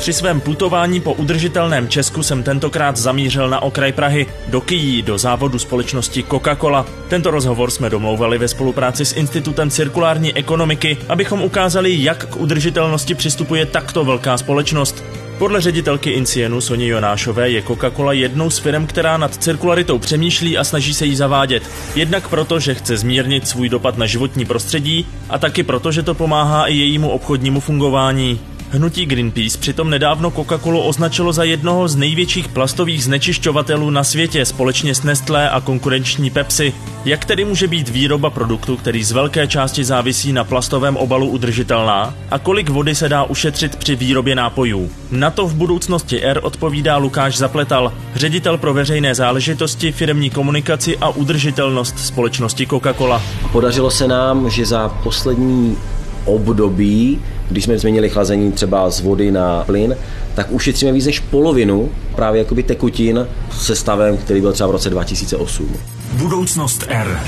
Při 0.00 0.12
svém 0.12 0.40
putování 0.40 1.00
po 1.00 1.12
udržitelném 1.12 1.88
Česku 1.88 2.22
jsem 2.22 2.42
tentokrát 2.42 2.96
zamířil 2.96 3.48
na 3.48 3.62
okraj 3.62 3.92
Prahy, 3.92 4.26
do 4.48 4.60
Kyjí, 4.60 5.02
do 5.02 5.18
závodu 5.18 5.58
společnosti 5.58 6.24
Coca-Cola. 6.30 6.86
Tento 7.08 7.30
rozhovor 7.30 7.70
jsme 7.70 7.90
domlouvali 7.90 8.38
ve 8.38 8.48
spolupráci 8.48 9.04
s 9.04 9.16
Institutem 9.16 9.70
cirkulární 9.70 10.34
ekonomiky, 10.34 10.98
abychom 11.08 11.42
ukázali, 11.42 12.02
jak 12.02 12.26
k 12.26 12.36
udržitelnosti 12.36 13.14
přistupuje 13.14 13.66
takto 13.66 14.04
velká 14.04 14.38
společnost. 14.38 15.04
Podle 15.38 15.60
ředitelky 15.60 16.10
Incienu 16.10 16.60
Soni 16.60 16.88
Jonášové 16.88 17.50
je 17.50 17.62
Coca-Cola 17.62 18.12
jednou 18.12 18.50
z 18.50 18.58
firm, 18.58 18.86
která 18.86 19.16
nad 19.16 19.36
cirkularitou 19.36 19.98
přemýšlí 19.98 20.58
a 20.58 20.64
snaží 20.64 20.94
se 20.94 21.06
jí 21.06 21.16
zavádět. 21.16 21.62
Jednak 21.94 22.28
proto, 22.28 22.60
že 22.60 22.74
chce 22.74 22.96
zmírnit 22.96 23.48
svůj 23.48 23.68
dopad 23.68 23.98
na 23.98 24.06
životní 24.06 24.44
prostředí 24.44 25.06
a 25.30 25.38
taky 25.38 25.62
proto, 25.62 25.92
že 25.92 26.02
to 26.02 26.14
pomáhá 26.14 26.66
i 26.66 26.74
jejímu 26.74 27.10
obchodnímu 27.10 27.60
fungování. 27.60 28.40
Hnutí 28.72 29.06
Greenpeace 29.06 29.58
přitom 29.58 29.90
nedávno 29.90 30.30
Coca-Colu 30.30 30.80
označilo 30.86 31.32
za 31.32 31.44
jednoho 31.44 31.88
z 31.88 31.96
největších 31.96 32.48
plastových 32.48 33.04
znečišťovatelů 33.04 33.90
na 33.90 34.04
světě 34.04 34.44
společně 34.44 34.94
s 34.94 35.02
Nestlé 35.02 35.50
a 35.50 35.60
konkurenční 35.60 36.30
Pepsi. 36.30 36.72
Jak 37.04 37.24
tedy 37.24 37.44
může 37.44 37.66
být 37.68 37.88
výroba 37.88 38.30
produktu, 38.30 38.76
který 38.76 39.04
z 39.04 39.12
velké 39.12 39.46
části 39.46 39.84
závisí 39.84 40.32
na 40.32 40.44
plastovém 40.44 40.96
obalu 40.96 41.28
udržitelná? 41.28 42.14
A 42.30 42.38
kolik 42.38 42.68
vody 42.68 42.94
se 42.94 43.08
dá 43.08 43.24
ušetřit 43.24 43.76
při 43.76 43.96
výrobě 43.96 44.34
nápojů? 44.34 44.90
Na 45.10 45.30
to 45.30 45.46
v 45.46 45.54
budoucnosti 45.54 46.22
R 46.22 46.40
odpovídá 46.42 46.96
Lukáš 46.96 47.36
Zapletal, 47.36 47.92
ředitel 48.14 48.58
pro 48.58 48.74
veřejné 48.74 49.14
záležitosti, 49.14 49.92
firmní 49.92 50.30
komunikaci 50.30 50.98
a 50.98 51.08
udržitelnost 51.08 51.98
společnosti 51.98 52.66
Coca-Cola. 52.66 53.22
Podařilo 53.52 53.90
se 53.90 54.08
nám, 54.08 54.50
že 54.50 54.66
za 54.66 54.88
poslední 54.88 55.76
období, 56.24 57.20
když 57.50 57.64
jsme 57.64 57.78
změnili 57.78 58.08
chlazení 58.08 58.52
třeba 58.52 58.90
z 58.90 59.00
vody 59.00 59.30
na 59.30 59.64
plyn, 59.64 59.96
tak 60.34 60.46
ušetříme 60.50 60.92
víc 60.92 61.06
než 61.06 61.20
polovinu 61.20 61.90
právě 62.14 62.38
jakoby 62.38 62.62
tekutin 62.62 63.26
se 63.50 63.76
stavem, 63.76 64.16
který 64.16 64.40
byl 64.40 64.52
třeba 64.52 64.68
v 64.68 64.72
roce 64.72 64.90
2008. 64.90 65.76
Budoucnost 66.12 66.84
R. 66.88 67.20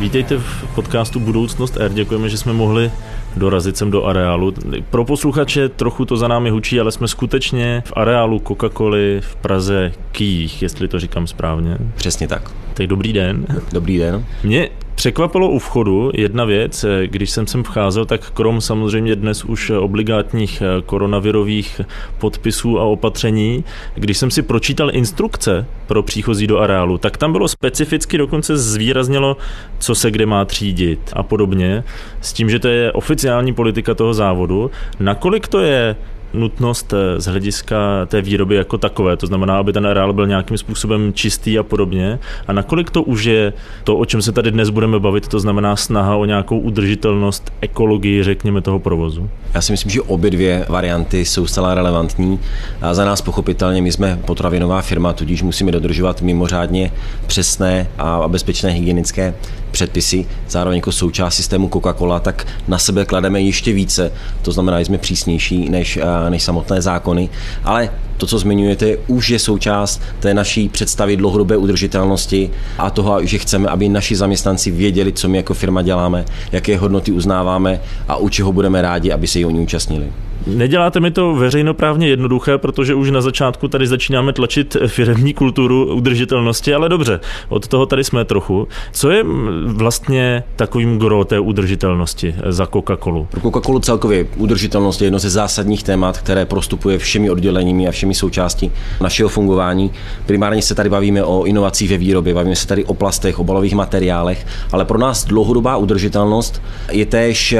Vítejte 0.00 0.36
v 0.36 0.74
podcastu 0.74 1.20
Budoucnost 1.20 1.76
R. 1.80 1.92
Děkujeme, 1.92 2.28
že 2.28 2.38
jsme 2.38 2.52
mohli 2.52 2.90
dorazit 3.36 3.76
sem 3.76 3.90
do 3.90 4.04
areálu. 4.04 4.54
Pro 4.90 5.04
posluchače 5.04 5.68
trochu 5.68 6.04
to 6.04 6.16
za 6.16 6.28
námi 6.28 6.50
hučí, 6.50 6.80
ale 6.80 6.92
jsme 6.92 7.08
skutečně 7.08 7.82
v 7.86 7.92
areálu 7.96 8.38
Coca-Coly 8.38 9.20
v 9.20 9.36
Praze 9.36 9.92
Kýjich, 10.12 10.62
jestli 10.62 10.88
to 10.88 11.00
říkám 11.00 11.26
správně. 11.26 11.78
Přesně 11.94 12.28
tak. 12.28 12.50
Tak 12.74 12.86
dobrý 12.86 13.12
den. 13.12 13.46
Dobrý 13.72 13.98
den. 13.98 14.24
Mě 14.44 14.68
překvapilo 14.98 15.50
u 15.50 15.58
vchodu 15.58 16.10
jedna 16.14 16.44
věc, 16.44 16.84
když 17.06 17.30
jsem 17.30 17.46
sem 17.46 17.62
vcházel, 17.62 18.04
tak 18.04 18.30
krom 18.30 18.60
samozřejmě 18.60 19.16
dnes 19.16 19.44
už 19.44 19.70
obligátních 19.70 20.62
koronavirových 20.86 21.80
podpisů 22.18 22.78
a 22.78 22.82
opatření, 22.84 23.64
když 23.94 24.18
jsem 24.18 24.30
si 24.30 24.42
pročítal 24.42 24.90
instrukce 24.92 25.66
pro 25.86 26.02
příchozí 26.02 26.46
do 26.46 26.58
areálu, 26.58 26.98
tak 26.98 27.16
tam 27.16 27.32
bylo 27.32 27.48
specificky 27.48 28.18
dokonce 28.18 28.56
zvýraznělo, 28.56 29.36
co 29.78 29.94
se 29.94 30.10
kde 30.10 30.26
má 30.26 30.44
třídit 30.44 31.00
a 31.12 31.22
podobně, 31.22 31.84
s 32.20 32.32
tím, 32.32 32.50
že 32.50 32.58
to 32.58 32.68
je 32.68 32.92
oficiální 32.92 33.54
politika 33.54 33.94
toho 33.94 34.14
závodu. 34.14 34.70
Nakolik 35.00 35.48
to 35.48 35.60
je 35.60 35.96
nutnost 36.34 36.92
eh, 36.92 37.20
z 37.20 37.26
hlediska 37.26 38.06
té 38.06 38.22
výroby 38.22 38.54
jako 38.54 38.78
takové, 38.78 39.16
to 39.16 39.26
znamená, 39.26 39.58
aby 39.58 39.72
ten 39.72 39.86
areál 39.86 40.12
byl 40.12 40.26
nějakým 40.26 40.58
způsobem 40.58 41.12
čistý 41.12 41.58
a 41.58 41.62
podobně. 41.62 42.18
A 42.46 42.52
nakolik 42.52 42.90
to 42.90 43.02
už 43.02 43.24
je 43.24 43.52
to, 43.84 43.96
o 43.96 44.04
čem 44.04 44.22
se 44.22 44.32
tady 44.32 44.50
dnes 44.50 44.70
budeme 44.70 45.00
bavit, 45.00 45.28
to 45.28 45.40
znamená 45.40 45.76
snaha 45.76 46.16
o 46.16 46.24
nějakou 46.24 46.58
udržitelnost, 46.58 47.52
ekologii, 47.60 48.22
řekněme, 48.22 48.60
toho 48.60 48.78
provozu? 48.78 49.30
Já 49.54 49.60
si 49.60 49.72
myslím, 49.72 49.90
že 49.90 50.02
obě 50.02 50.30
dvě 50.30 50.66
varianty 50.68 51.24
jsou 51.24 51.46
zcela 51.46 51.74
relevantní. 51.74 52.40
A 52.80 52.94
za 52.94 53.04
nás 53.04 53.22
pochopitelně, 53.22 53.82
my 53.82 53.92
jsme 53.92 54.18
potravinová 54.26 54.82
firma, 54.82 55.12
tudíž 55.12 55.42
musíme 55.42 55.72
dodržovat 55.72 56.22
mimořádně 56.22 56.92
přesné 57.26 57.88
a 57.98 58.28
bezpečné 58.28 58.70
hygienické 58.70 59.34
předpisy, 59.70 60.26
zároveň 60.48 60.76
jako 60.76 60.92
součást 60.92 61.34
systému 61.34 61.68
Coca-Cola, 61.68 62.20
tak 62.20 62.46
na 62.68 62.78
sebe 62.78 63.04
klademe 63.04 63.40
ještě 63.40 63.72
více. 63.72 64.12
To 64.42 64.52
znamená, 64.52 64.78
že 64.78 64.84
jsme 64.84 64.98
přísnější 64.98 65.68
než, 65.68 65.96
eh, 65.96 66.30
než 66.30 66.42
samotné 66.42 66.82
zákony. 66.82 67.28
Ale 67.64 67.90
to, 68.18 68.26
co 68.26 68.38
zmiňujete, 68.38 68.96
už 69.06 69.30
je 69.30 69.38
součást 69.38 70.02
té 70.20 70.34
naší 70.34 70.68
představy 70.68 71.16
dlouhodobé 71.16 71.56
udržitelnosti 71.56 72.50
a 72.78 72.90
toho, 72.90 73.26
že 73.26 73.38
chceme, 73.38 73.68
aby 73.68 73.88
naši 73.88 74.16
zaměstnanci 74.16 74.70
věděli, 74.70 75.12
co 75.12 75.28
my 75.28 75.36
jako 75.36 75.54
firma 75.54 75.82
děláme, 75.82 76.24
jaké 76.52 76.78
hodnoty 76.78 77.12
uznáváme 77.12 77.80
a 78.08 78.16
u 78.16 78.28
čeho 78.28 78.52
budeme 78.52 78.82
rádi, 78.82 79.12
aby 79.12 79.26
se 79.26 79.38
jí 79.38 79.44
oni 79.44 79.60
účastnili. 79.60 80.06
Neděláte 80.46 81.00
mi 81.00 81.10
to 81.10 81.34
veřejnoprávně 81.34 82.08
jednoduché, 82.08 82.58
protože 82.58 82.94
už 82.94 83.10
na 83.10 83.20
začátku 83.20 83.68
tady 83.68 83.86
začínáme 83.86 84.32
tlačit 84.32 84.76
firmní 84.86 85.34
kulturu 85.34 85.94
udržitelnosti, 85.94 86.74
ale 86.74 86.88
dobře, 86.88 87.20
od 87.48 87.68
toho 87.68 87.86
tady 87.86 88.04
jsme 88.04 88.24
trochu. 88.24 88.68
Co 88.92 89.10
je 89.10 89.24
vlastně 89.66 90.42
takovým 90.56 90.98
gro 90.98 91.24
té 91.24 91.38
udržitelnosti 91.38 92.34
za 92.46 92.64
Coca-Colu? 92.64 93.26
Pro 93.26 93.40
Coca-Colu 93.40 93.80
celkově 93.80 94.26
udržitelnost 94.36 95.00
je 95.00 95.06
jedno 95.06 95.18
ze 95.18 95.30
zásadních 95.30 95.82
témat, 95.82 96.18
které 96.18 96.46
prostupuje 96.46 96.98
všemi 96.98 97.30
odděleními 97.30 97.88
a 97.88 97.90
všemi 97.90 98.07
součástí 98.14 98.72
našeho 99.00 99.28
fungování. 99.28 99.90
Primárně 100.26 100.62
se 100.62 100.74
tady 100.74 100.90
bavíme 100.90 101.24
o 101.24 101.44
inovacích 101.44 101.90
ve 101.90 101.98
výrobě, 101.98 102.34
bavíme 102.34 102.56
se 102.56 102.66
tady 102.66 102.84
o 102.84 102.94
plastech, 102.94 103.38
obalových 103.38 103.74
materiálech, 103.74 104.46
ale 104.72 104.84
pro 104.84 104.98
nás 104.98 105.24
dlouhodobá 105.24 105.76
udržitelnost 105.76 106.62
je 106.90 107.06
též 107.06 107.56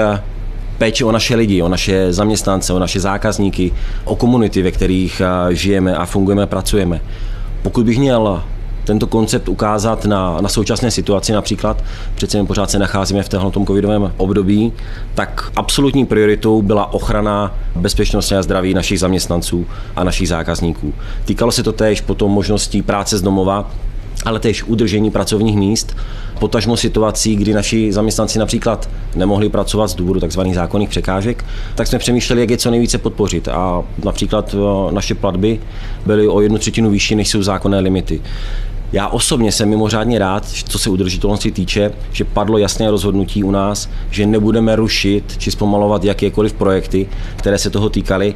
péče 0.79 1.05
o 1.05 1.13
naše 1.13 1.35
lidi, 1.35 1.63
o 1.63 1.69
naše 1.69 2.13
zaměstnance, 2.13 2.73
o 2.73 2.79
naše 2.79 3.01
zákazníky, 3.01 3.73
o 4.05 4.17
komunity, 4.17 4.63
ve 4.63 4.71
kterých 4.71 5.23
žijeme 5.51 5.97
a 5.97 6.07
fungujeme 6.07 6.47
pracujeme. 6.47 7.01
Pokud 7.63 7.87
bych 7.87 7.99
měl 7.99 8.43
tento 8.89 9.07
koncept 9.07 9.49
ukázat 9.49 10.05
na, 10.05 10.41
na 10.41 10.49
současné 10.49 10.91
situaci, 10.91 11.33
například 11.33 11.85
přece 12.15 12.39
jen 12.39 12.47
pořád 12.47 12.71
se 12.71 12.79
nacházíme 12.79 13.23
v 13.23 13.29
tomto 13.29 13.65
covidovém 13.65 14.13
období, 14.17 14.73
tak 15.15 15.51
absolutní 15.57 16.07
prioritou 16.07 16.63
byla 16.63 16.93
ochrana 16.93 17.55
bezpečnosti 17.77 18.35
a 18.35 18.43
zdraví 18.43 18.75
našich 18.75 19.01
zaměstnanců 19.01 19.67
a 19.97 20.05
našich 20.05 20.29
zákazníků. 20.29 20.95
Týkalo 21.25 21.53
se 21.53 21.63
to 21.63 21.73
též 21.73 22.01
potom 22.01 22.31
možností 22.31 22.83
práce 22.83 23.19
z 23.19 23.23
domova, 23.23 23.71
ale 24.25 24.41
též 24.41 24.65
udržení 24.65 25.11
pracovních 25.11 25.57
míst, 25.57 25.97
potažmo 26.39 26.77
situací, 26.77 27.37
kdy 27.37 27.55
naši 27.55 27.93
zaměstnanci 27.93 28.39
například 28.39 28.91
nemohli 29.17 29.49
pracovat 29.49 29.89
z 29.89 29.95
důvodu 29.95 30.21
tzv. 30.21 30.41
zákonných 30.55 30.89
překážek, 30.89 31.45
tak 31.75 31.87
jsme 31.87 31.99
přemýšleli, 31.99 32.41
jak 32.41 32.51
je 32.51 32.57
co 32.57 32.71
nejvíce 32.71 32.99
podpořit. 32.99 33.49
A 33.49 33.83
například 34.05 34.55
eh, 34.55 34.93
naše 34.93 35.15
platby 35.15 35.61
byly 36.07 36.29
o 36.29 36.41
jednu 36.41 36.59
třetinu 36.59 36.91
vyšší, 36.91 37.15
než 37.15 37.29
jsou 37.29 37.43
zákonné 37.43 37.81
limity. 37.81 38.21
Já 38.93 39.09
osobně 39.09 39.53
jsem 39.53 39.69
mimořádně 39.69 40.19
rád, 40.19 40.47
co 40.69 40.79
se 40.79 40.91
udržitelnosti 40.91 41.51
týče, 41.51 41.93
že 42.13 42.25
padlo 42.25 42.59
jasné 42.59 42.91
rozhodnutí 42.91 43.45
u 43.45 43.51
nás, 43.51 43.89
že 44.11 44.27
nebudeme 44.27 44.77
rušit 44.77 45.35
či 45.39 45.51
zpomalovat 45.51 46.05
jakékoliv 46.05 46.53
projekty, 46.53 47.09
které 47.37 47.59
se 47.59 47.71
toho 47.71 47.89
týkaly. 47.89 48.35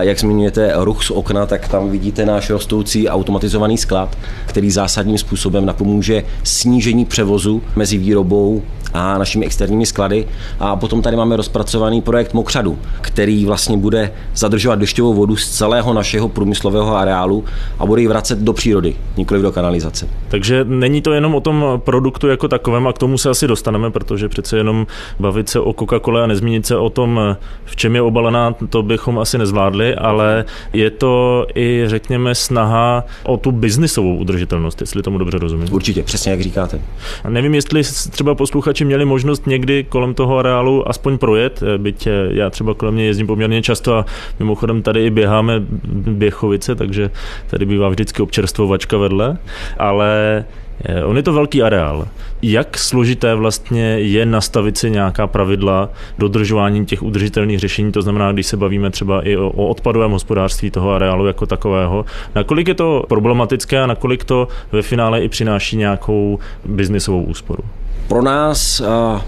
Jak 0.00 0.20
zmiňujete 0.20 0.72
ruch 0.76 1.04
z 1.04 1.10
okna, 1.10 1.46
tak 1.46 1.68
tam 1.68 1.90
vidíte 1.90 2.26
náš 2.26 2.50
rostoucí 2.50 3.08
automatizovaný 3.08 3.78
sklad, 3.78 4.18
který 4.46 4.70
zásadním 4.70 5.18
způsobem 5.18 5.66
napomůže 5.66 6.24
snížení 6.44 7.04
převozu 7.04 7.62
mezi 7.76 7.98
výrobou 7.98 8.62
a 8.94 9.18
našimi 9.18 9.46
externími 9.46 9.86
sklady. 9.86 10.26
A 10.60 10.76
potom 10.76 11.02
tady 11.02 11.16
máme 11.16 11.36
rozpracovaný 11.36 12.02
projekt 12.02 12.34
Mokřadu, 12.34 12.78
který 13.00 13.46
vlastně 13.46 13.76
bude 13.76 14.12
zadržovat 14.34 14.78
dešťovou 14.78 15.14
vodu 15.14 15.36
z 15.36 15.48
celého 15.48 15.94
našeho 15.94 16.28
průmyslového 16.28 16.96
areálu 16.96 17.44
a 17.78 17.86
bude 17.86 18.00
ji 18.00 18.08
vracet 18.08 18.38
do 18.38 18.52
přírody, 18.52 18.96
nikoli 19.16 19.42
do 19.42 19.52
kanalizace. 19.52 20.08
Takže 20.28 20.64
není 20.64 21.02
to 21.02 21.12
jenom 21.12 21.34
o 21.34 21.40
tom 21.40 21.64
produktu 21.76 22.28
jako 22.28 22.48
takovém 22.48 22.86
a 22.86 22.92
k 22.92 22.98
tomu 22.98 23.18
se 23.18 23.30
asi 23.30 23.46
dostaneme, 23.46 23.90
protože 23.90 24.28
přece 24.28 24.56
jenom 24.56 24.86
bavit 25.20 25.48
se 25.48 25.60
o 25.60 25.72
Coca-Cola 25.72 26.22
a 26.24 26.26
nezmínit 26.26 26.66
se 26.66 26.76
o 26.76 26.90
tom, 26.90 27.20
v 27.64 27.76
čem 27.76 27.94
je 27.94 28.02
obalená, 28.02 28.54
to 28.70 28.82
bychom 28.82 29.18
asi 29.18 29.38
nezvládli, 29.38 29.94
ale 29.94 30.44
je 30.72 30.90
to 30.90 31.46
i, 31.54 31.84
řekněme, 31.86 32.34
snaha 32.34 33.04
o 33.24 33.36
tu 33.36 33.52
biznisovou 33.52 34.16
udržitelnost, 34.16 34.80
jestli 34.80 35.02
tomu 35.02 35.18
dobře 35.18 35.38
rozumím. 35.38 35.68
Určitě, 35.70 36.02
přesně 36.02 36.30
jak 36.30 36.40
říkáte. 36.40 36.80
A 37.24 37.30
nevím, 37.30 37.54
jestli 37.54 37.82
třeba 38.10 38.34
posluchači 38.34 38.77
posluchači 38.78 38.84
měli 38.84 39.04
možnost 39.04 39.46
někdy 39.46 39.84
kolem 39.84 40.14
toho 40.14 40.38
areálu 40.38 40.88
aspoň 40.88 41.18
projet, 41.18 41.62
eh, 41.62 41.78
byť 41.78 42.06
eh, 42.06 42.12
já 42.30 42.50
třeba 42.50 42.74
kolem 42.74 42.94
mě 42.94 43.06
jezdím 43.06 43.26
poměrně 43.26 43.62
často 43.62 43.96
a 43.96 44.04
mimochodem 44.38 44.82
tady 44.82 45.06
i 45.06 45.10
běháme 45.10 45.62
Běchovice, 46.06 46.74
takže 46.74 47.10
tady 47.50 47.66
bývá 47.66 47.88
vždycky 47.88 48.22
občerstvovačka 48.22 48.96
vedle, 48.96 49.38
ale 49.78 50.44
eh, 50.84 51.04
On 51.04 51.16
je 51.16 51.22
to 51.22 51.32
velký 51.32 51.62
areál. 51.62 52.08
Jak 52.42 52.78
složité 52.78 53.34
vlastně 53.34 53.98
je 53.98 54.26
nastavit 54.26 54.78
si 54.78 54.90
nějaká 54.90 55.26
pravidla 55.26 55.90
dodržování 56.18 56.86
těch 56.86 57.02
udržitelných 57.02 57.58
řešení, 57.58 57.92
to 57.92 58.02
znamená, 58.02 58.32
když 58.32 58.46
se 58.46 58.56
bavíme 58.56 58.90
třeba 58.90 59.22
i 59.22 59.36
o, 59.36 59.50
o 59.50 59.68
odpadovém 59.68 60.10
hospodářství 60.10 60.70
toho 60.70 60.94
areálu 60.94 61.26
jako 61.26 61.46
takového, 61.46 62.04
nakolik 62.34 62.68
je 62.68 62.74
to 62.74 63.04
problematické 63.08 63.82
a 63.82 63.86
nakolik 63.86 64.24
to 64.24 64.48
ve 64.72 64.82
finále 64.82 65.22
i 65.22 65.28
přináší 65.28 65.76
nějakou 65.76 66.38
biznisovou 66.64 67.22
úsporu? 67.22 67.64
Pro 68.08 68.22
nás 68.22 68.82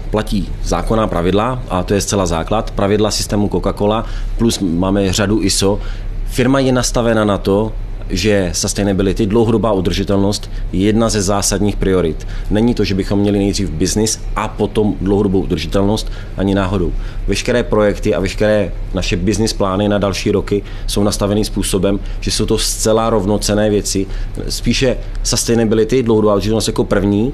platí 0.09 0.49
zákonná 0.63 1.07
pravidla, 1.07 1.63
a 1.69 1.83
to 1.83 1.93
je 1.93 2.01
zcela 2.01 2.25
základ, 2.25 2.71
pravidla 2.71 3.11
systému 3.11 3.47
Coca-Cola, 3.47 4.05
plus 4.37 4.59
máme 4.59 5.13
řadu 5.13 5.43
ISO. 5.43 5.79
Firma 6.25 6.59
je 6.59 6.71
nastavena 6.71 7.25
na 7.25 7.37
to, 7.37 7.71
že 8.09 8.49
sustainability, 8.53 9.25
dlouhodobá 9.25 9.71
udržitelnost, 9.71 10.51
je 10.71 10.85
jedna 10.85 11.09
ze 11.09 11.21
zásadních 11.21 11.75
priorit. 11.75 12.27
Není 12.49 12.73
to, 12.73 12.83
že 12.83 12.95
bychom 12.95 13.19
měli 13.19 13.39
nejdřív 13.39 13.69
biznis 13.69 14.19
a 14.35 14.47
potom 14.47 14.95
dlouhodobou 15.01 15.41
udržitelnost, 15.41 16.11
ani 16.37 16.55
náhodou. 16.55 16.93
Veškeré 17.27 17.63
projekty 17.63 18.15
a 18.15 18.19
veškeré 18.19 18.71
naše 18.93 19.17
business 19.17 19.53
plány 19.53 19.89
na 19.89 19.97
další 19.97 20.31
roky 20.31 20.63
jsou 20.87 21.03
nastaveny 21.03 21.45
způsobem, 21.45 21.99
že 22.19 22.31
jsou 22.31 22.45
to 22.45 22.57
zcela 22.57 23.09
rovnocené 23.09 23.69
věci. 23.69 24.05
Spíše 24.49 24.97
sustainability, 25.23 26.03
dlouhodobá 26.03 26.33
udržitelnost 26.33 26.67
jako 26.67 26.83
první, 26.83 27.33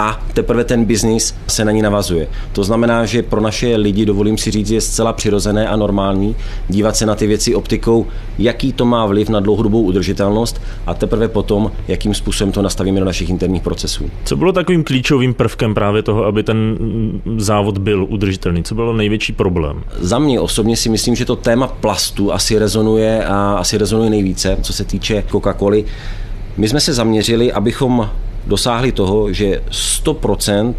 a 0.00 0.20
teprve 0.34 0.64
ten 0.64 0.84
biznis 0.84 1.34
se 1.46 1.64
na 1.64 1.72
ní 1.72 1.82
navazuje. 1.82 2.28
To 2.52 2.64
znamená, 2.64 3.06
že 3.06 3.22
pro 3.22 3.40
naše 3.40 3.76
lidi, 3.76 4.06
dovolím 4.06 4.38
si 4.38 4.50
říct, 4.50 4.70
je 4.70 4.80
zcela 4.80 5.12
přirozené 5.12 5.68
a 5.68 5.76
normální 5.76 6.36
dívat 6.68 6.96
se 6.96 7.06
na 7.06 7.14
ty 7.14 7.26
věci 7.26 7.54
optikou, 7.54 8.06
jaký 8.38 8.72
to 8.72 8.84
má 8.84 9.06
vliv 9.06 9.28
na 9.28 9.40
dlouhodobou 9.40 9.82
udržitelnost 9.82 10.60
a 10.86 10.94
teprve 10.94 11.28
potom, 11.28 11.72
jakým 11.88 12.14
způsobem 12.14 12.52
to 12.52 12.62
nastavíme 12.62 13.00
do 13.00 13.06
našich 13.06 13.30
interních 13.30 13.62
procesů. 13.62 14.10
Co 14.24 14.36
bylo 14.36 14.52
takovým 14.52 14.84
klíčovým 14.84 15.34
prvkem 15.34 15.74
právě 15.74 16.02
toho, 16.02 16.24
aby 16.24 16.42
ten 16.42 16.78
závod 17.36 17.78
byl 17.78 18.06
udržitelný? 18.08 18.62
Co 18.62 18.74
bylo 18.74 18.92
největší 18.92 19.32
problém? 19.32 19.82
Za 20.00 20.18
mě 20.18 20.40
osobně 20.40 20.76
si 20.76 20.88
myslím, 20.88 21.16
že 21.16 21.24
to 21.24 21.36
téma 21.36 21.66
plastu 21.66 22.32
asi 22.32 22.58
rezonuje 22.58 23.24
a 23.24 23.56
asi 23.58 23.78
rezonuje 23.78 24.10
nejvíce, 24.10 24.58
co 24.62 24.72
se 24.72 24.84
týče 24.84 25.24
Coca-Coly. 25.30 25.84
My 26.56 26.68
jsme 26.68 26.80
se 26.80 26.94
zaměřili, 26.94 27.52
abychom 27.52 28.10
dosáhli 28.46 28.92
toho, 28.92 29.32
že 29.32 29.62
100% 30.04 30.74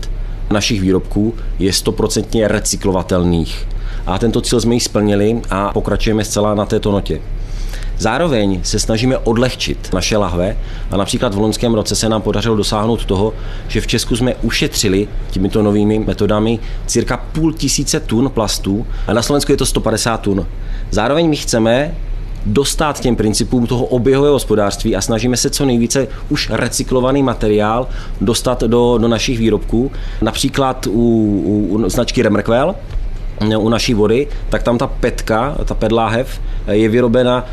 našich 0.52 0.82
výrobků 0.82 1.34
je 1.60 1.72
100% 1.72 2.48
recyklovatelných. 2.48 3.68
A 4.06 4.20
tento 4.20 4.42
cíl 4.42 4.62
jsme 4.62 4.74
ji 4.74 4.80
splnili 4.80 5.42
a 5.50 5.74
pokračujeme 5.74 6.26
zcela 6.26 6.56
na 6.56 6.66
této 6.66 6.92
notě. 6.92 7.22
Zároveň 7.98 8.60
se 8.64 8.80
snažíme 8.80 9.18
odlehčit 9.18 9.94
naše 9.94 10.18
lahve 10.18 10.58
a 10.92 10.98
například 10.98 11.36
v 11.36 11.38
loňském 11.38 11.74
roce 11.74 11.96
se 11.96 12.10
nám 12.10 12.22
podařilo 12.22 12.56
dosáhnout 12.56 13.06
toho, 13.06 13.34
že 13.68 13.82
v 13.82 13.88
Česku 13.88 14.16
jsme 14.16 14.36
ušetřili 14.36 15.08
těmito 15.32 15.62
novými 15.62 16.00
metodami 16.00 16.60
cirka 16.86 17.18
půl 17.18 17.54
tisíce 17.54 18.00
tun 18.00 18.30
plastů 18.30 18.88
a 19.08 19.14
na 19.14 19.22
Slovensku 19.22 19.52
je 19.52 19.58
to 19.58 19.66
150 19.66 20.18
tun. 20.18 20.48
Zároveň 20.92 21.30
my 21.30 21.36
chceme 21.36 21.96
dostat 22.46 23.00
těm 23.00 23.16
principům 23.16 23.68
toho 23.68 23.86
oběhového 23.86 24.34
hospodářství 24.34 24.96
a 24.96 25.02
snažíme 25.02 25.38
se 25.38 25.50
co 25.50 25.66
nejvíce 25.66 26.08
už 26.30 26.50
recyklovaný 26.50 27.24
materiál 27.24 27.88
dostat 28.22 28.64
do, 28.64 28.98
do 28.98 29.08
našich 29.08 29.40
výrobků. 29.40 29.92
Například 30.22 30.88
u, 30.88 30.92
u, 30.92 31.76
u 31.76 31.90
značky 31.90 32.22
Remerquel, 32.22 32.76
u 33.58 33.70
naší 33.70 33.94
vody, 33.94 34.28
tak 34.50 34.64
tam 34.64 34.78
ta 34.78 34.88
petka, 34.88 35.58
ta 35.66 35.74
pedláhev, 35.76 36.42
je 36.72 36.90
vyrobena 36.90 37.46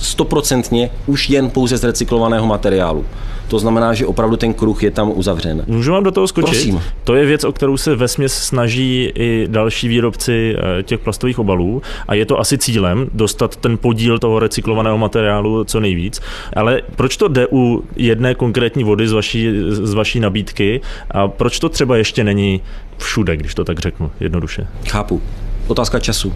stoprocentně 0.00 0.90
už 1.06 1.30
jen 1.30 1.50
pouze 1.50 1.76
z 1.76 1.84
recyklovaného 1.84 2.46
materiálu. 2.46 3.04
To 3.48 3.58
znamená, 3.58 3.94
že 3.94 4.06
opravdu 4.06 4.36
ten 4.36 4.54
kruh 4.54 4.82
je 4.82 4.90
tam 4.90 5.12
uzavřen. 5.14 5.64
Můžu 5.66 5.92
vám 5.92 6.04
do 6.04 6.10
toho 6.10 6.28
skočit? 6.28 6.50
Prosím. 6.50 6.82
To 7.04 7.14
je 7.14 7.26
věc, 7.26 7.44
o 7.44 7.52
kterou 7.52 7.76
se 7.76 7.96
vesměs 7.96 8.34
snaží 8.34 9.12
i 9.14 9.46
další 9.50 9.88
výrobci 9.88 10.56
eh, 10.58 10.82
těch 10.82 11.00
plastových 11.00 11.38
obalů 11.38 11.82
a 12.08 12.14
je 12.14 12.26
to 12.26 12.40
asi 12.40 12.58
cílem 12.58 13.06
dostat 13.14 13.56
ten 13.56 13.78
podíl 13.78 14.18
toho 14.18 14.38
recyklovaného 14.38 14.98
materiálu 14.98 15.64
co 15.64 15.80
nejvíc. 15.80 16.20
Ale 16.56 16.82
proč 16.96 17.16
to 17.16 17.28
jde 17.28 17.46
u 17.52 17.84
jedné 17.96 18.34
konkrétní 18.34 18.84
vody 18.84 19.08
z 19.08 19.12
vaší, 19.12 19.48
z 19.68 19.94
vaší 19.94 20.20
nabídky 20.20 20.80
a 21.10 21.28
proč 21.28 21.58
to 21.58 21.68
třeba 21.68 21.96
ještě 21.96 22.24
není 22.24 22.60
všude, 22.98 23.36
když 23.36 23.54
to 23.54 23.64
tak 23.64 23.78
řeknu 23.78 24.10
jednoduše? 24.20 24.66
Chápu. 24.88 25.22
Otázka 25.66 26.00
času. 26.00 26.32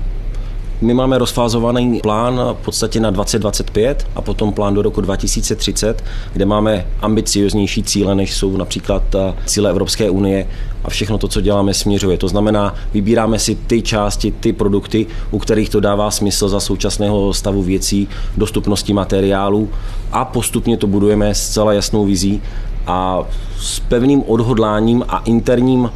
My 0.81 0.95
máme 0.95 1.19
rozfázovaný 1.19 2.01
plán 2.01 2.41
v 2.53 2.65
podstatě 2.65 3.01
na 3.01 3.11
2025 3.11 4.07
a 4.15 4.23
potom 4.23 4.53
plán 4.53 4.75
do 4.75 4.83
roku 4.83 5.01
2030, 5.01 6.05
kde 6.33 6.45
máme 6.45 6.87
ambicioznější 7.01 7.83
cíle, 7.83 8.15
než 8.15 8.35
jsou 8.35 8.57
například 8.57 9.15
eh, 9.15 9.35
cíle 9.47 9.71
Evropské 9.71 10.11
unie 10.11 10.47
a 10.85 10.91
všechno 10.91 11.19
to, 11.19 11.29
co 11.29 11.41
děláme, 11.41 11.75
směřuje. 11.75 12.19
To 12.19 12.29
znamená, 12.29 12.75
vybíráme 12.93 13.39
si 13.39 13.55
ty 13.55 13.83
části, 13.83 14.31
ty 14.31 14.53
produkty, 14.53 15.07
u 15.31 15.39
kterých 15.39 15.69
to 15.71 15.81
dává 15.81 16.11
smysl 16.11 16.49
za 16.49 16.61
současného 16.61 17.35
stavu 17.35 17.63
věcí, 17.63 18.09
dostupnosti 18.37 18.93
materiálů 18.93 19.71
a 20.13 20.25
postupně 20.25 20.77
to 20.77 20.87
budujeme 20.87 21.35
s 21.35 21.49
celá 21.49 21.73
jasnou 21.73 22.05
vizí 22.05 22.43
a 22.87 23.25
s 23.61 23.81
pevným 23.81 24.23
odhodláním 24.27 25.05
a 25.09 25.19
interním 25.19 25.91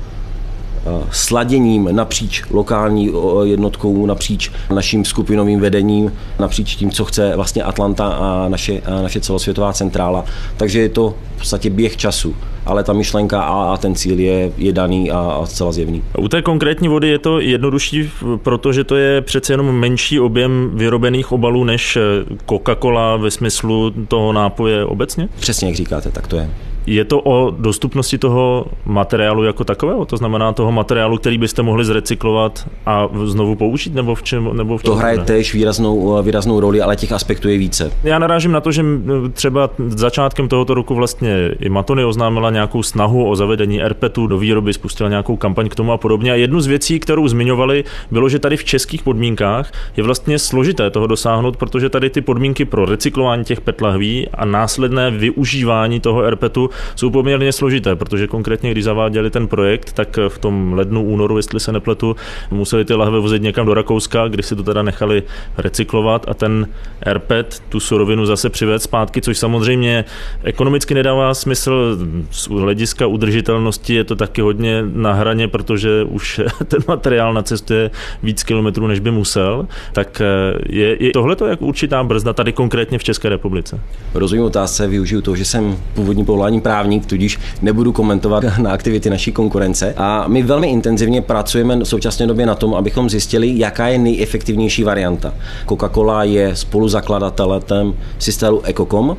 sladěním 1.10 1.88
napříč 1.92 2.42
lokální 2.50 3.12
jednotkou, 3.42 4.06
napříč 4.06 4.50
naším 4.74 5.04
skupinovým 5.04 5.60
vedením, 5.60 6.12
napříč 6.38 6.76
tím, 6.76 6.90
co 6.90 7.04
chce 7.04 7.36
vlastně 7.36 7.62
Atlanta 7.62 8.06
a 8.06 8.48
naše, 8.48 8.80
a 8.80 9.02
naše 9.02 9.20
celosvětová 9.20 9.72
centrála. 9.72 10.24
Takže 10.56 10.80
je 10.80 10.88
to 10.88 11.14
v 11.36 11.38
podstatě 11.38 11.70
běh 11.70 11.96
času 11.96 12.34
ale 12.66 12.84
ta 12.84 12.92
myšlenka 12.92 13.42
a, 13.42 13.72
a 13.72 13.76
ten 13.76 13.94
cíl 13.94 14.20
je, 14.20 14.52
je 14.56 14.72
daný 14.72 15.10
a, 15.10 15.18
a 15.18 15.46
zcela 15.46 15.72
zjevný. 15.72 16.02
U 16.18 16.28
té 16.28 16.42
konkrétní 16.42 16.88
vody 16.88 17.08
je 17.08 17.18
to 17.18 17.40
jednodušší, 17.40 18.10
protože 18.42 18.84
to 18.84 18.96
je 18.96 19.20
přece 19.20 19.52
jenom 19.52 19.72
menší 19.72 20.20
objem 20.20 20.70
vyrobených 20.74 21.32
obalů 21.32 21.64
než 21.64 21.98
Coca-Cola 22.46 23.20
ve 23.20 23.30
smyslu 23.30 23.90
toho 24.08 24.32
nápoje 24.32 24.84
obecně? 24.84 25.28
Přesně 25.40 25.68
jak 25.68 25.76
říkáte, 25.76 26.10
tak 26.10 26.26
to 26.26 26.36
je. 26.36 26.50
Je 26.86 27.04
to 27.04 27.20
o 27.20 27.50
dostupnosti 27.50 28.18
toho 28.18 28.66
materiálu 28.86 29.44
jako 29.44 29.64
takového? 29.64 30.04
To 30.04 30.16
znamená 30.16 30.52
toho 30.52 30.72
materiálu, 30.72 31.18
který 31.18 31.38
byste 31.38 31.62
mohli 31.62 31.84
zrecyklovat 31.84 32.68
a 32.86 33.08
znovu 33.24 33.54
použít? 33.56 33.94
Nebo 33.94 34.14
v 34.14 34.22
čem? 34.22 34.56
Nebo 34.56 34.78
v 34.78 34.82
to 34.82 34.94
hraje 34.94 35.18
ne? 35.18 35.24
též 35.24 35.54
výraznou, 35.54 36.22
výraznou 36.22 36.60
roli, 36.60 36.80
ale 36.80 36.96
těch 36.96 37.12
aspektů 37.12 37.48
je 37.48 37.58
více. 37.58 37.92
Já 38.04 38.18
narážím 38.18 38.52
na 38.52 38.60
to, 38.60 38.72
že 38.72 38.84
třeba 39.32 39.70
začátkem 39.88 40.48
tohoto 40.48 40.74
roku 40.74 40.94
vlastně 40.94 41.50
i 41.60 41.68
Matony 41.68 42.04
oznámila 42.04 42.50
nějakou 42.50 42.82
snahu 42.82 43.28
o 43.28 43.36
zavedení 43.36 43.82
RPETu 43.82 44.26
do 44.26 44.38
výroby, 44.38 44.72
spustila 44.72 45.08
nějakou 45.08 45.36
kampaň 45.36 45.68
k 45.68 45.74
tomu 45.74 45.92
a 45.92 45.96
podobně. 45.96 46.32
A 46.32 46.34
jednu 46.34 46.60
z 46.60 46.66
věcí, 46.66 47.00
kterou 47.00 47.28
zmiňovali, 47.28 47.84
bylo, 48.10 48.28
že 48.28 48.38
tady 48.38 48.56
v 48.56 48.64
českých 48.64 49.02
podmínkách 49.02 49.72
je 49.96 50.02
vlastně 50.02 50.38
složité 50.38 50.90
toho 50.90 51.06
dosáhnout, 51.06 51.56
protože 51.56 51.88
tady 51.88 52.10
ty 52.10 52.20
podmínky 52.20 52.64
pro 52.64 52.84
recyklování 52.84 53.44
těch 53.44 53.60
PET 53.60 53.80
lahví 53.80 54.28
a 54.28 54.44
následné 54.44 55.10
využívání 55.10 56.00
toho 56.00 56.30
RPETu 56.30 56.70
jsou 56.96 57.10
poměrně 57.10 57.52
složité, 57.52 57.96
protože 57.96 58.26
konkrétně, 58.26 58.70
když 58.70 58.84
zaváděli 58.84 59.30
ten 59.30 59.48
projekt, 59.48 59.92
tak 59.92 60.18
v 60.28 60.38
tom 60.38 60.72
lednu, 60.72 61.02
únoru, 61.04 61.36
jestli 61.36 61.60
se 61.60 61.72
nepletu, 61.72 62.16
museli 62.50 62.84
ty 62.84 62.94
lahve 62.94 63.20
vozit 63.20 63.42
někam 63.42 63.66
do 63.66 63.74
Rakouska, 63.74 64.28
kde 64.28 64.42
si 64.42 64.56
to 64.56 64.62
teda 64.62 64.82
nechali 64.82 65.22
recyklovat 65.58 66.28
a 66.28 66.34
ten 66.34 66.66
RPET 67.12 67.62
tu 67.68 67.80
surovinu 67.80 68.26
zase 68.26 68.50
přivést 68.50 68.82
zpátky, 68.82 69.20
což 69.20 69.38
samozřejmě 69.38 70.04
ekonomicky 70.42 70.94
nedává 70.94 71.34
smysl. 71.34 71.98
Z 72.30 72.48
hlediska 72.48 73.06
udržitelnosti 73.06 73.94
je 73.94 74.04
to 74.04 74.16
taky 74.16 74.40
hodně 74.40 74.82
na 74.94 75.12
hraně, 75.12 75.48
protože 75.48 76.04
už 76.04 76.40
ten 76.68 76.80
materiál 76.88 77.34
na 77.34 77.42
cestě 77.42 77.90
víc 78.22 78.42
kilometrů, 78.42 78.86
než 78.86 79.00
by 79.00 79.10
musel. 79.10 79.66
Tak 79.92 80.22
je, 80.68 81.04
je 81.04 81.10
tohle 81.12 81.36
to 81.36 81.46
jak 81.46 81.62
určitá 81.62 82.04
brzda 82.04 82.32
tady 82.32 82.52
konkrétně 82.52 82.98
v 82.98 83.04
České 83.04 83.28
republice? 83.28 83.80
Rozumím 84.14 84.44
otázce, 84.44 84.86
využiju 84.86 85.20
to, 85.20 85.36
že 85.36 85.44
jsem 85.44 85.78
původní 85.94 86.24
povoláním 86.24 86.60
právník, 86.62 87.06
tudíž 87.06 87.38
nebudu 87.62 87.92
komentovat 87.92 88.44
na 88.58 88.70
aktivity 88.72 89.10
naší 89.10 89.32
konkurence. 89.32 89.94
A 89.96 90.24
my 90.28 90.42
velmi 90.42 90.70
intenzivně 90.70 91.22
pracujeme 91.22 91.76
v 91.76 91.84
současné 91.84 92.26
době 92.26 92.46
na 92.46 92.54
tom, 92.54 92.74
abychom 92.74 93.10
zjistili, 93.10 93.58
jaká 93.58 93.88
je 93.88 93.98
nejefektivnější 93.98 94.84
varianta. 94.84 95.34
Coca-Cola 95.66 96.22
je 96.22 96.56
spoluzakladatelem 96.56 97.94
systému 98.18 98.60
Ecocom, 98.64 99.16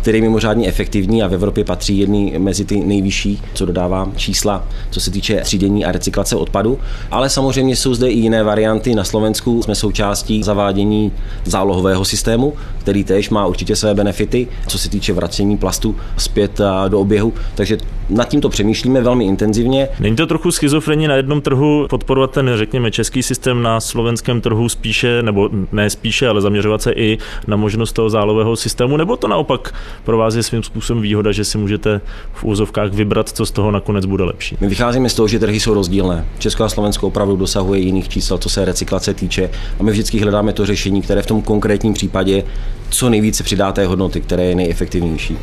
který 0.00 0.18
je 0.18 0.22
mimořádně 0.22 0.68
efektivní 0.68 1.22
a 1.22 1.28
v 1.28 1.34
Evropě 1.34 1.64
patří 1.64 1.98
jedný 1.98 2.34
mezi 2.38 2.64
ty 2.64 2.80
nejvyšší, 2.80 3.42
co 3.54 3.66
dodává 3.66 4.08
čísla, 4.16 4.68
co 4.90 5.00
se 5.00 5.10
týče 5.10 5.40
třídění 5.40 5.84
a 5.84 5.92
recyklace 5.92 6.36
odpadu. 6.36 6.78
Ale 7.10 7.28
samozřejmě 7.28 7.76
jsou 7.76 7.94
zde 7.94 8.10
i 8.10 8.18
jiné 8.18 8.42
varianty. 8.42 8.94
Na 8.94 9.04
Slovensku 9.04 9.62
jsme 9.62 9.74
součástí 9.74 10.42
zavádění 10.42 11.12
zálohového 11.44 12.04
systému, 12.04 12.52
který 12.78 13.04
též 13.04 13.30
má 13.30 13.46
určitě 13.46 13.76
své 13.76 13.94
benefity, 13.94 14.48
co 14.66 14.78
se 14.78 14.90
týče 14.90 15.12
vracení 15.12 15.56
plastu 15.56 15.96
zpět 16.16 16.60
do 16.88 17.00
oběhu. 17.00 17.32
Takže 17.54 17.78
nad 18.10 18.28
tímto 18.28 18.48
přemýšlíme 18.48 19.00
velmi 19.00 19.24
intenzivně. 19.24 19.88
Není 20.00 20.16
to 20.16 20.26
trochu 20.26 20.50
schizofrení 20.50 21.08
na 21.08 21.14
jednom 21.14 21.40
trhu 21.40 21.86
podporovat 21.90 22.30
ten, 22.30 22.50
řekněme, 22.54 22.90
český 22.90 23.22
systém 23.22 23.62
na 23.62 23.80
slovenském 23.80 24.40
trhu 24.40 24.68
spíše, 24.68 25.22
nebo 25.22 25.50
ne 25.72 25.90
spíše, 25.90 26.28
ale 26.28 26.40
zaměřovat 26.40 26.82
se 26.82 26.92
i 26.92 27.18
na 27.46 27.56
možnost 27.56 27.92
toho 27.92 28.10
zálového 28.10 28.56
systému, 28.56 28.96
nebo 28.96 29.16
to 29.16 29.28
naopak 29.28 29.74
pro 30.04 30.18
vás 30.18 30.34
je 30.34 30.42
svým 30.42 30.62
způsobem 30.62 31.02
výhoda, 31.02 31.32
že 31.32 31.44
si 31.44 31.58
můžete 31.58 32.00
v 32.32 32.44
úzovkách 32.44 32.92
vybrat, 32.92 33.28
co 33.28 33.46
z 33.46 33.50
toho 33.50 33.70
nakonec 33.70 34.06
bude 34.06 34.24
lepší. 34.24 34.56
My 34.60 34.68
vycházíme 34.68 35.08
z 35.08 35.14
toho, 35.14 35.28
že 35.28 35.38
trhy 35.38 35.60
jsou 35.60 35.74
rozdílné. 35.74 36.26
Česko 36.38 36.64
a 36.64 36.68
Slovensko 36.68 37.06
opravdu 37.06 37.36
dosahuje 37.36 37.80
jiných 37.80 38.08
čísel, 38.08 38.38
co 38.38 38.48
se 38.48 38.64
recyklace 38.64 39.14
týče, 39.14 39.50
a 39.80 39.82
my 39.82 39.90
vždycky 39.90 40.18
hledáme 40.18 40.52
to 40.52 40.66
řešení, 40.66 41.02
které 41.02 41.22
v 41.22 41.26
tom 41.26 41.42
konkrétním 41.42 41.94
případě 41.94 42.42
co 42.90 43.10
nejvíce 43.10 43.42
přidá 43.42 43.72
té 43.72 43.86
hodnoty, 43.86 44.20
které 44.20 44.44
je 44.44 44.54
nejefektivnější. 44.54 45.38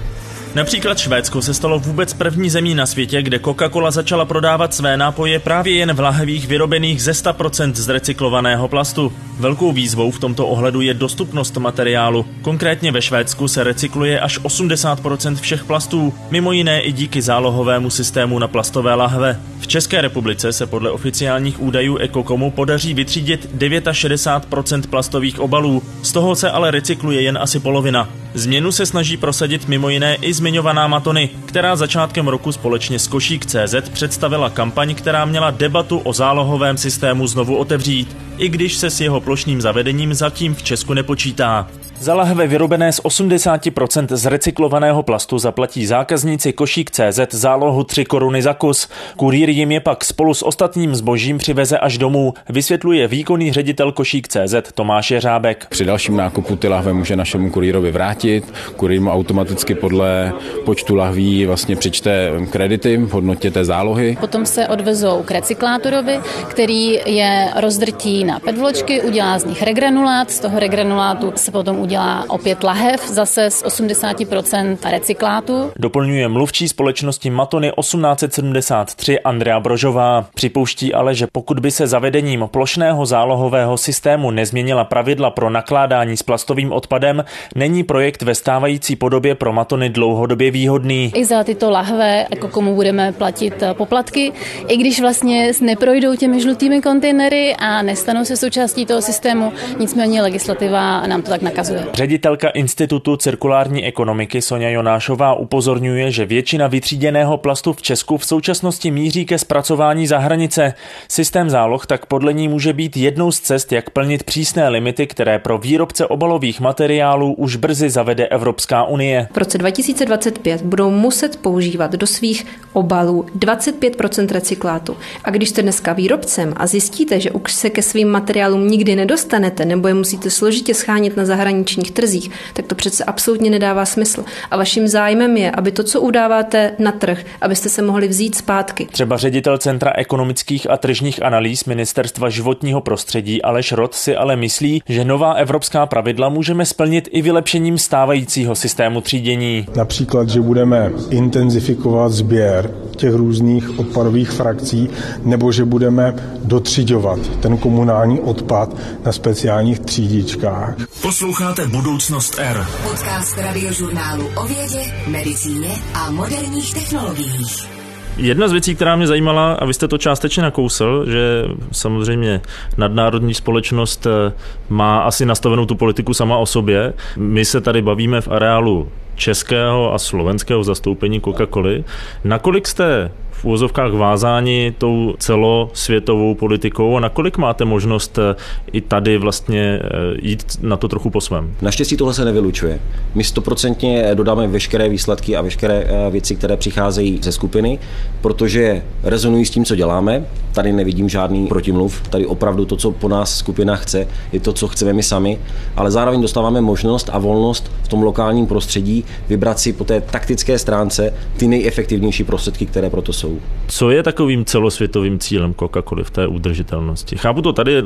Například 0.55 0.97
Švédsko 0.97 1.41
se 1.41 1.53
stalo 1.53 1.79
vůbec 1.79 2.13
první 2.13 2.49
zemí 2.49 2.75
na 2.75 2.85
světě, 2.85 3.21
kde 3.21 3.37
Coca-Cola 3.37 3.91
začala 3.91 4.25
prodávat 4.25 4.73
své 4.73 4.97
nápoje 4.97 5.39
právě 5.39 5.73
jen 5.73 5.93
v 5.93 5.99
lahvích 5.99 6.47
vyrobených 6.47 7.03
ze 7.03 7.11
100% 7.11 7.73
z 7.73 7.89
recyklovaného 7.89 8.67
plastu. 8.67 9.13
Velkou 9.39 9.71
výzvou 9.71 10.11
v 10.11 10.19
tomto 10.19 10.47
ohledu 10.47 10.81
je 10.81 10.93
dostupnost 10.93 11.57
materiálu. 11.57 12.25
Konkrétně 12.41 12.91
ve 12.91 13.01
Švédsku 13.01 13.47
se 13.47 13.63
recykluje 13.63 14.19
až 14.19 14.39
80% 14.39 15.35
všech 15.35 15.63
plastů, 15.63 16.13
mimo 16.29 16.51
jiné 16.51 16.81
i 16.81 16.91
díky 16.91 17.21
zálohovému 17.21 17.89
systému 17.89 18.39
na 18.39 18.47
plastové 18.47 18.93
lahve. 18.93 19.39
V 19.59 19.67
České 19.67 20.01
republice 20.01 20.53
se 20.53 20.65
podle 20.65 20.91
oficiálních 20.91 21.61
údajů 21.61 21.97
Ekokomu 21.97 22.51
podaří 22.51 22.93
vytřídit 22.93 23.49
69% 23.57 24.81
plastových 24.89 25.39
obalů, 25.39 25.83
z 26.01 26.11
toho 26.11 26.35
se 26.35 26.51
ale 26.51 26.71
recykluje 26.71 27.21
jen 27.21 27.37
asi 27.41 27.59
polovina. 27.59 28.09
Změnu 28.33 28.71
se 28.71 28.85
snaží 28.85 29.17
prosadit 29.17 29.67
mimo 29.67 29.89
jiné 29.89 30.15
i 30.15 30.33
zmiňovaná 30.33 30.87
Matony, 30.87 31.29
která 31.45 31.75
začátkem 31.75 32.27
roku 32.27 32.51
společně 32.51 32.99
s 32.99 33.07
Košík 33.07 33.45
CZ 33.45 33.89
představila 33.93 34.49
kampaň, 34.49 34.95
která 34.95 35.25
měla 35.25 35.51
debatu 35.51 35.97
o 35.97 36.13
zálohovém 36.13 36.77
systému 36.77 37.27
znovu 37.27 37.57
otevřít, 37.57 38.17
i 38.37 38.49
když 38.49 38.77
se 38.77 38.89
s 38.89 39.01
jeho 39.01 39.21
plošným 39.21 39.61
zavedením 39.61 40.13
zatím 40.13 40.55
v 40.55 40.63
Česku 40.63 40.93
nepočítá. 40.93 41.67
Za 41.99 42.13
lahve 42.13 42.47
vyrobené 42.47 42.91
z 42.91 43.01
80% 43.01 44.15
z 44.15 44.25
recyklovaného 44.25 45.03
plastu 45.03 45.39
zaplatí 45.39 45.85
zákazníci 45.85 46.53
Košík 46.53 46.91
CZ 46.91 47.19
zálohu 47.29 47.83
3 47.83 48.05
koruny 48.05 48.41
za 48.41 48.53
kus. 48.53 48.89
Kurýr 49.15 49.49
jim 49.49 49.71
je 49.71 49.79
pak 49.79 50.05
spolu 50.05 50.33
s 50.33 50.45
ostatním 50.45 50.95
zbožím 50.95 51.37
přiveze 51.37 51.77
až 51.77 51.97
domů, 51.97 52.33
vysvětluje 52.49 53.07
výkonný 53.07 53.53
ředitel 53.53 53.91
Košík 53.91 54.27
CZ 54.27 54.55
Tomáš 54.73 55.11
Jeřábek. 55.11 55.67
Při 55.69 55.85
dalším 55.85 56.17
nákupu 56.17 56.55
ty 56.55 56.67
lahve 56.67 56.93
může 56.93 57.15
našemu 57.15 57.51
kurýrovi 57.51 57.91
vrátit. 57.91 58.26
Kurýr 58.75 59.01
mu 59.01 59.11
automaticky 59.11 59.75
podle 59.75 60.33
počtu 60.65 60.95
lahví 60.95 61.45
vlastně 61.45 61.75
přičte 61.75 62.31
kredity 62.49 62.97
v 62.97 63.11
hodnotě 63.11 63.51
té 63.51 63.65
zálohy. 63.65 64.17
Potom 64.19 64.45
se 64.45 64.67
odvezou 64.67 65.23
k 65.23 65.31
recyklátorovi, 65.31 66.19
který 66.47 66.99
je 67.05 67.47
rozdrtí 67.59 68.23
na 68.23 68.39
pedvločky, 68.39 69.01
udělá 69.01 69.39
z 69.39 69.45
nich 69.45 69.63
regranulátu. 69.63 70.31
z 70.31 70.39
toho 70.39 70.59
regranulátu 70.59 71.33
se 71.35 71.51
potom 71.51 71.79
udělá 71.79 72.25
opět 72.27 72.63
lahev, 72.63 73.09
zase 73.09 73.49
z 73.49 73.63
80% 73.63 74.77
recyklátu. 74.91 75.71
Doplňuje 75.75 76.27
mluvčí 76.27 76.67
společnosti 76.67 77.29
Matony 77.29 77.71
1873 77.79 79.19
Andrea 79.19 79.59
Brožová. 79.59 80.25
Připouští 80.35 80.93
ale, 80.93 81.15
že 81.15 81.27
pokud 81.31 81.59
by 81.59 81.71
se 81.71 81.87
zavedením 81.87 82.49
plošného 82.51 83.05
zálohového 83.05 83.77
systému 83.77 84.31
nezměnila 84.31 84.83
pravidla 84.83 85.29
pro 85.29 85.49
nakládání 85.49 86.17
s 86.17 86.23
plastovým 86.23 86.71
odpadem, 86.71 87.25
není 87.55 87.83
projekt 87.83 88.06
ve 88.21 88.35
stávající 88.35 88.95
podobě 88.95 89.35
pro 89.35 89.53
Matony 89.53 89.89
dlouhodobě 89.89 90.51
výhodný. 90.51 91.11
I 91.15 91.25
za 91.25 91.43
tyto 91.43 91.69
lahve, 91.69 92.25
jako 92.29 92.47
komu 92.47 92.75
budeme 92.75 93.11
platit 93.11 93.63
poplatky, 93.73 94.31
i 94.67 94.77
když 94.77 95.01
vlastně 95.01 95.51
neprojdou 95.61 96.15
těmi 96.15 96.41
žlutými 96.41 96.81
kontejnery 96.81 97.55
a 97.55 97.81
nestanou 97.81 98.25
se 98.25 98.37
součástí 98.37 98.85
toho 98.85 99.01
systému, 99.01 99.53
nicméně 99.79 100.21
legislativa 100.21 101.07
nám 101.07 101.21
to 101.21 101.29
tak 101.29 101.41
nakazuje. 101.41 101.85
Ředitelka 101.93 102.49
Institutu 102.49 103.17
cirkulární 103.17 103.85
ekonomiky 103.85 104.41
Sonja 104.41 104.69
Jonášová 104.69 105.33
upozorňuje, 105.33 106.11
že 106.11 106.25
většina 106.25 106.67
vytříděného 106.67 107.37
plastu 107.37 107.73
v 107.73 107.81
Česku 107.81 108.17
v 108.17 108.25
současnosti 108.25 108.91
míří 108.91 109.25
ke 109.25 109.37
zpracování 109.37 110.07
za 110.07 110.17
hranice. 110.17 110.73
Systém 111.07 111.49
záloh 111.49 111.85
tak 111.85 112.05
podle 112.05 112.33
ní 112.33 112.47
může 112.47 112.73
být 112.73 112.97
jednou 112.97 113.31
z 113.31 113.39
cest, 113.39 113.71
jak 113.71 113.89
plnit 113.89 114.23
přísné 114.23 114.69
limity, 114.69 115.07
které 115.07 115.39
pro 115.39 115.57
výrobce 115.57 116.05
obalových 116.05 116.59
materiálů 116.59 117.33
už 117.33 117.55
brzy 117.55 117.89
zavede 117.97 118.27
Evropská 118.27 118.83
unie. 118.83 119.27
V 119.33 119.37
roce 119.37 119.57
2025 119.57 120.61
budou 120.61 120.89
muset 120.91 121.37
používat 121.37 121.91
do 121.91 122.07
svých 122.07 122.45
obalů 122.73 123.25
25% 123.39 124.31
recyklátu. 124.31 124.97
A 125.23 125.29
když 125.29 125.49
jste 125.49 125.61
dneska 125.61 125.93
výrobcem 125.93 126.53
a 126.57 126.67
zjistíte, 126.67 127.19
že 127.19 127.31
už 127.31 127.53
se 127.53 127.69
ke 127.69 127.81
svým 127.81 128.09
materiálům 128.09 128.67
nikdy 128.67 128.95
nedostanete 128.95 129.65
nebo 129.65 129.87
je 129.87 129.93
musíte 129.93 130.29
složitě 130.29 130.73
schánit 130.73 131.17
na 131.17 131.25
zahraničních 131.25 131.91
trzích, 131.91 132.31
tak 132.53 132.65
to 132.65 132.75
přece 132.75 133.03
absolutně 133.03 133.49
nedává 133.49 133.85
smysl. 133.85 134.25
A 134.51 134.57
vaším 134.57 134.87
zájmem 134.87 135.37
je, 135.37 135.51
aby 135.51 135.71
to, 135.71 135.83
co 135.83 136.01
udáváte 136.01 136.75
na 136.79 136.91
trh, 136.91 137.25
abyste 137.41 137.69
se 137.69 137.81
mohli 137.81 138.07
vzít 138.07 138.35
zpátky. 138.35 138.87
Třeba 138.91 139.17
ředitel 139.17 139.57
Centra 139.57 139.93
ekonomických 139.95 140.69
a 140.69 140.77
tržních 140.77 141.23
analýz 141.23 141.65
Ministerstva 141.65 142.29
životního 142.29 142.81
prostředí 142.81 143.41
Aleš 143.41 143.71
Rod 143.71 143.95
si 143.95 144.15
ale 144.15 144.35
myslí, 144.35 144.81
že 144.89 145.05
nová 145.05 145.33
evropská 145.33 145.85
pravidla 145.85 146.29
můžeme 146.29 146.65
splnit 146.65 147.09
i 147.11 147.21
vylepšením 147.21 147.77
stávajícího 147.87 148.55
systému 148.55 149.01
třídění. 149.01 149.65
Například, 149.75 150.29
že 150.29 150.41
budeme 150.41 150.91
intenzifikovat 151.09 152.11
sběr 152.11 152.71
těch 152.95 153.13
různých 153.13 153.79
odpadových 153.79 154.31
frakcí, 154.31 154.89
nebo 155.23 155.51
že 155.51 155.65
budeme 155.65 156.15
dotřiďovat 156.43 157.19
ten 157.39 157.57
komunální 157.57 158.19
odpad 158.19 158.75
na 159.05 159.11
speciálních 159.11 159.79
třídičkách. 159.79 160.75
Posloucháte 161.01 161.47
Posloucháte 161.47 161.67
Budoucnost 161.67 162.35
R. 162.39 162.67
Podcast 162.89 163.37
radiožurnálu 163.37 164.27
o 164.35 164.47
vědě, 164.47 164.81
medicíně 165.07 165.69
a 165.93 166.11
moderních 166.11 166.73
technologiích. 166.73 167.76
Jedna 168.17 168.47
z 168.47 168.51
věcí, 168.51 168.75
která 168.75 168.95
mě 168.95 169.07
zajímala, 169.07 169.53
a 169.53 169.65
vy 169.65 169.73
jste 169.73 169.87
to 169.87 169.97
částečně 169.97 170.43
nakousl, 170.43 171.05
že 171.07 171.43
samozřejmě 171.71 172.41
nadnárodní 172.77 173.33
společnost 173.33 174.05
eh, 174.05 174.33
má 174.69 174.99
asi 174.99 175.25
nastavenou 175.25 175.65
tu 175.65 175.75
politiku 175.75 176.13
sama 176.13 176.37
o 176.37 176.45
sobě. 176.45 176.93
My 177.17 177.45
se 177.45 177.61
tady 177.61 177.81
bavíme 177.81 178.21
v 178.21 178.27
areálu 178.27 178.87
českého 179.17 179.93
a 179.93 179.99
slovenského 179.99 180.63
zastoupení 180.63 181.21
Coca-Coly. 181.21 181.83
Nakolik 182.23 182.67
jste 182.67 183.11
v 183.37 183.45
úvozovkách 183.45 183.91
vázáni 183.93 184.73
tou 184.77 185.13
celosvětovou 185.19 186.35
politikou 186.35 186.97
a 186.97 186.99
nakolik 186.99 187.37
máte 187.37 187.65
možnost 187.65 188.19
eh, 188.19 188.35
i 188.71 188.81
tady 188.81 189.17
vlastně 189.17 189.79
eh, 189.83 189.89
jít 190.21 190.43
na 190.61 190.77
to 190.77 190.87
trochu 190.87 191.09
po 191.09 191.21
svém? 191.21 191.55
Naštěstí 191.61 191.97
tohle 191.97 192.13
se 192.13 192.25
nevylučuje. 192.25 192.79
My 193.15 193.23
stoprocentně 193.23 194.15
dodáme 194.15 194.47
veškeré 194.47 194.89
výsledky 194.89 195.35
a 195.35 195.41
veškeré 195.41 195.85
eh, 195.87 196.11
věci, 196.11 196.35
které 196.35 196.57
přicházejí 196.57 197.19
ze 197.23 197.31
skupiny, 197.31 197.79
protože 198.21 198.83
rezonují 199.03 199.45
s 199.45 199.49
tím, 199.49 199.65
co 199.65 199.75
děláme. 199.75 200.25
Tady 200.51 200.73
nevidím 200.73 201.09
žádný 201.09 201.47
protimluv. 201.47 202.01
Tady 202.09 202.25
opravdu 202.25 202.65
to, 202.65 202.77
co 202.77 202.91
po 202.91 203.07
nás 203.09 203.37
skupina 203.37 203.75
chce, 203.75 204.07
je 204.31 204.39
to, 204.39 204.53
co 204.53 204.67
chceme 204.67 204.93
my 204.93 205.03
sami, 205.03 205.39
ale 205.75 205.91
zároveň 205.91 206.21
dostáváme 206.21 206.61
možnost 206.61 207.09
a 207.13 207.17
volnost 207.17 207.71
v 207.83 207.87
tom 207.87 208.03
lokálním 208.03 208.47
prostředí 208.47 209.05
vybrat 209.29 209.59
si 209.59 209.73
po 209.73 209.83
té 209.83 210.01
taktické 210.01 210.59
stránce 210.59 211.13
ty 211.37 211.47
nejefektivnější 211.47 212.23
prostředky, 212.23 212.65
které 212.65 212.89
proto 212.89 213.13
jsou. 213.13 213.39
Co 213.67 213.89
je 213.89 214.03
takovým 214.03 214.45
celosvětovým 214.45 215.19
cílem 215.19 215.53
Coca-Coly 215.53 216.03
v 216.03 216.09
té 216.09 216.27
udržitelnosti? 216.27 217.17
Chápu 217.17 217.41
to 217.41 217.53
tady, 217.53 217.83